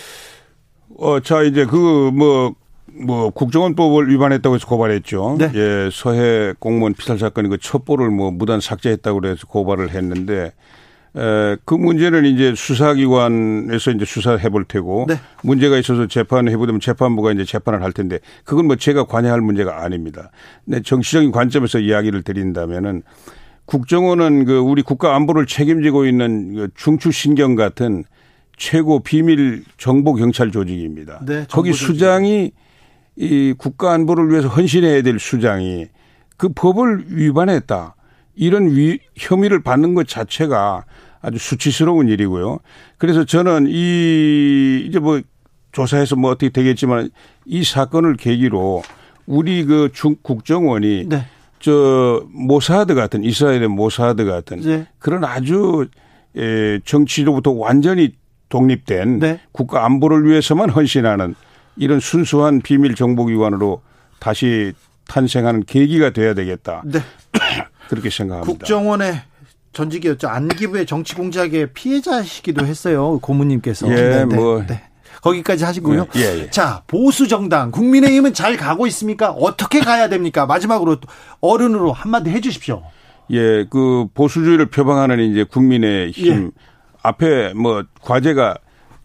어, 0.98 1.20
자 1.20 1.42
이제 1.42 1.64
그 1.64 2.10
뭐 2.12 2.54
뭐 2.86 3.30
국정원법을 3.30 4.10
위반했다고 4.10 4.56
해서 4.56 4.66
고발했죠. 4.66 5.36
네. 5.38 5.50
예, 5.54 5.88
서해 5.92 6.52
공무원 6.58 6.94
피살 6.94 7.18
사건이 7.18 7.48
그 7.48 7.58
첩보를 7.58 8.10
뭐 8.10 8.30
무단 8.30 8.60
삭제했다고 8.60 9.20
그래서 9.20 9.46
고발을 9.46 9.90
했는데 9.90 10.52
에, 11.16 11.56
그 11.64 11.74
문제는 11.74 12.24
이제 12.24 12.54
수사기관에서 12.54 13.92
이제 13.92 14.04
수사해 14.04 14.48
볼 14.48 14.64
테고 14.64 15.06
네. 15.08 15.16
문제가 15.42 15.78
있어서 15.78 16.06
재판을 16.06 16.52
해보면 16.52 16.80
재판부가 16.80 17.32
이제 17.32 17.44
재판을 17.44 17.82
할 17.82 17.92
텐데 17.92 18.18
그건 18.44 18.66
뭐 18.66 18.76
제가 18.76 19.04
관여할 19.04 19.40
문제가 19.40 19.82
아닙니다. 19.82 20.30
네, 20.64 20.80
정치적인 20.82 21.32
관점에서 21.32 21.78
이야기를 21.78 22.22
드린다면은 22.22 23.02
국정원은 23.64 24.44
그 24.44 24.58
우리 24.58 24.82
국가 24.82 25.14
안보를 25.14 25.46
책임지고 25.46 26.06
있는 26.06 26.54
그 26.54 26.68
중추신경 26.74 27.54
같은 27.54 28.04
최고 28.56 29.00
비밀 29.00 29.64
정보 29.78 30.14
경찰 30.14 30.50
조직입니다. 30.50 31.24
네, 31.26 31.46
거기 31.50 31.72
수장이 31.72 32.52
이 33.22 33.54
국가 33.56 33.92
안보를 33.92 34.30
위해서 34.30 34.48
헌신해야 34.48 35.02
될 35.02 35.20
수장이 35.20 35.86
그 36.36 36.48
법을 36.48 37.04
위반했다. 37.06 37.94
이런 38.34 38.74
위, 38.74 38.98
혐의를 39.16 39.62
받는 39.62 39.94
것 39.94 40.08
자체가 40.08 40.84
아주 41.20 41.38
수치스러운 41.38 42.08
일이고요. 42.08 42.58
그래서 42.98 43.24
저는 43.24 43.66
이 43.68 44.84
이제 44.88 44.98
뭐 44.98 45.20
조사해서 45.70 46.16
뭐 46.16 46.32
어떻게 46.32 46.48
되겠지만 46.48 47.10
이 47.46 47.62
사건을 47.62 48.16
계기로 48.16 48.82
우리 49.26 49.64
그 49.64 49.90
중, 49.92 50.16
국정원이 50.20 51.06
네. 51.08 51.24
저 51.60 52.26
모사드 52.32 52.96
같은 52.96 53.22
이스라엘의 53.22 53.68
모사드 53.68 54.24
같은 54.24 54.60
네. 54.62 54.86
그런 54.98 55.24
아주 55.24 55.86
에, 56.36 56.80
정치로부터 56.84 57.52
완전히 57.52 58.14
독립된 58.48 59.20
네. 59.20 59.40
국가 59.52 59.84
안보를 59.84 60.28
위해서만 60.28 60.70
헌신하는 60.70 61.36
이런 61.76 62.00
순수한 62.00 62.60
비밀 62.60 62.94
정보기관으로 62.94 63.82
다시 64.18 64.72
탄생하는 65.08 65.64
계기가 65.64 66.10
돼야 66.10 66.34
되겠다. 66.34 66.82
네. 66.84 67.00
그렇게 67.88 68.10
생각합니다. 68.10 68.52
국정원의 68.52 69.20
전직이었죠. 69.72 70.28
안기부의 70.28 70.86
정치 70.86 71.14
공작의 71.14 71.72
피해자시기도 71.72 72.64
했어요. 72.66 73.18
고모님께서. 73.20 73.88
예, 73.90 73.94
네, 73.94 74.24
네, 74.24 74.36
뭐. 74.36 74.64
네. 74.66 74.82
거기까지 75.22 75.64
하시고요. 75.64 76.08
예, 76.16 76.20
예, 76.20 76.38
예. 76.40 76.50
자, 76.50 76.82
보수 76.86 77.28
정당 77.28 77.70
국민의힘은 77.70 78.34
잘 78.34 78.56
가고 78.56 78.86
있습니까? 78.88 79.30
어떻게 79.30 79.80
가야 79.80 80.08
됩니까? 80.08 80.46
마지막으로 80.46 80.96
어른으로 81.40 81.92
한마디 81.92 82.30
해 82.30 82.40
주십시오. 82.40 82.82
예, 83.30 83.64
그 83.70 84.06
보수주의를 84.14 84.66
표방하는 84.66 85.20
이제 85.30 85.44
국민의힘 85.44 86.44
예. 86.46 86.50
앞에 87.02 87.54
뭐 87.54 87.84
과제가 88.02 88.56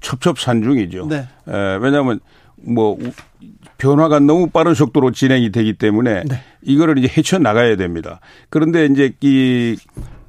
첩첩산중이죠. 0.02 1.08
네. 1.08 1.28
에, 1.48 1.78
왜냐하면 1.82 2.20
뭐 2.64 2.98
변화가 3.78 4.20
너무 4.20 4.50
빠른 4.50 4.74
속도로 4.74 5.12
진행이 5.12 5.52
되기 5.52 5.74
때문에 5.74 6.24
네. 6.24 6.36
이거를 6.62 6.98
이제 6.98 7.10
헤쳐 7.16 7.38
나가야 7.40 7.76
됩니다. 7.76 8.20
그런데 8.50 8.86
이제 8.86 9.14
이 9.22 9.78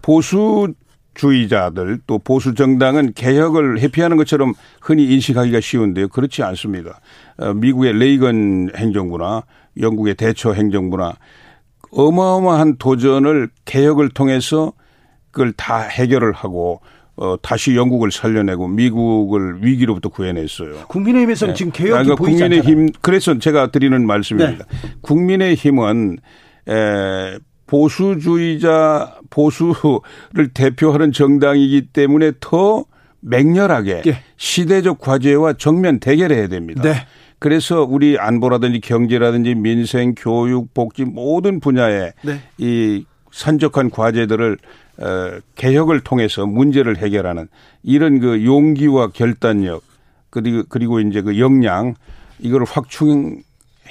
보수 0.03 0.73
주의자들 1.15 1.99
또 2.07 2.19
보수 2.19 2.55
정당은 2.55 3.13
개혁을 3.15 3.81
회피하는 3.81 4.17
것처럼 4.17 4.55
흔히 4.81 5.05
인식하기가 5.13 5.61
쉬운데요. 5.61 6.09
그렇지 6.09 6.43
않습니다. 6.45 7.01
어, 7.39 7.53
미국의 7.55 7.95
레이건 7.95 8.71
행정부나 8.77 9.43
영국의 9.81 10.15
대처 10.15 10.53
행정부나 10.53 11.17
어마어마한 11.91 12.77
도전을 12.79 13.49
개혁을 13.65 14.11
통해서 14.11 14.73
그걸 15.31 15.53
다 15.53 15.81
해결을 15.81 16.33
하고 16.33 16.81
어, 17.21 17.37
다시 17.43 17.75
영국을 17.75 18.13
살려내고 18.13 18.69
미국을 18.69 19.65
위기로부터 19.65 20.09
구해냈어요. 20.09 20.85
국민의힘에서는 20.89 21.53
네. 21.53 21.59
지금 21.59 21.73
개혁이 21.73 21.91
그러니까 21.91 22.15
보이지 22.15 22.39
국민의힘 22.39 22.71
않잖아요. 22.71 22.89
그래서 23.01 23.39
제가 23.39 23.71
드리는 23.73 24.07
말씀입니다. 24.07 24.65
네. 24.65 24.91
국민의힘은 25.01 26.19
에, 26.69 27.39
보수주의자 27.67 29.17
보수를 29.31 30.49
대표하는 30.55 31.11
정당이기 31.13 31.89
때문에 31.93 32.33
더 32.41 32.85
맹렬하게 33.21 34.03
네. 34.03 34.23
시대적 34.37 34.99
과제와 35.01 35.55
정면 35.55 35.99
대결해야 35.99 36.47
됩니다. 36.47 36.83
네. 36.83 36.95
그래서 37.41 37.83
우리 37.83 38.17
안보라든지 38.19 38.81
경제라든지 38.81 39.55
민생, 39.55 40.15
교육, 40.17 40.73
복지 40.73 41.05
모든 41.05 41.59
분야에 41.61 42.13
네. 42.23 42.41
이 42.59 43.05
산적한 43.33 43.91
과제들을 43.91 44.57
어, 44.57 44.59
개혁을 45.55 46.01
통해서 46.01 46.47
문제를 46.47 46.99
해결하는 46.99 47.49
이런 47.83 48.21
그 48.21 48.45
용기와 48.45 49.09
결단력 49.09 49.83
그리고 50.31 50.65
그리고 50.69 51.01
이제 51.01 51.23
그 51.23 51.39
역량 51.39 51.95
이거를 52.41 52.67
확충 52.69 53.43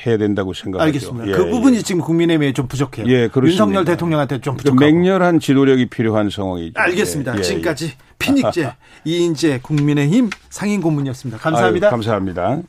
해야 0.06 0.18
된다고 0.18 0.54
생각하죠. 0.54 0.86
알겠습니다. 0.86 1.28
예, 1.28 1.32
그 1.32 1.50
부분이 1.50 1.78
예. 1.78 1.82
지금 1.82 2.02
국민의힘에 2.02 2.54
좀 2.54 2.68
부족해요. 2.68 3.08
예, 3.08 3.28
그렇습니다. 3.28 3.48
윤석열 3.48 3.86
대통령한테 3.86 4.40
좀 4.42 4.56
부족하고. 4.56 4.80
맹렬한 4.80 5.40
지도력이 5.40 5.88
필요한 5.88 6.30
상황이죠. 6.30 6.74
알겠습니다. 6.76 7.34
예, 7.34 7.38
예 7.40 7.42
지금까지 7.42 7.94
피닉제 8.20 8.74
이인재 9.06 9.60
국민의힘 9.64 10.30
상임 10.50 10.82
고문이었습니다. 10.82 11.40
감사합니다. 11.40 11.88
아유, 11.88 11.92
감사합니다. 11.92 12.62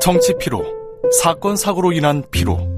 정치 0.00 0.34
피로, 0.38 0.64
사건 1.22 1.56
사고로 1.56 1.92
인한 1.92 2.22
피로. 2.30 2.77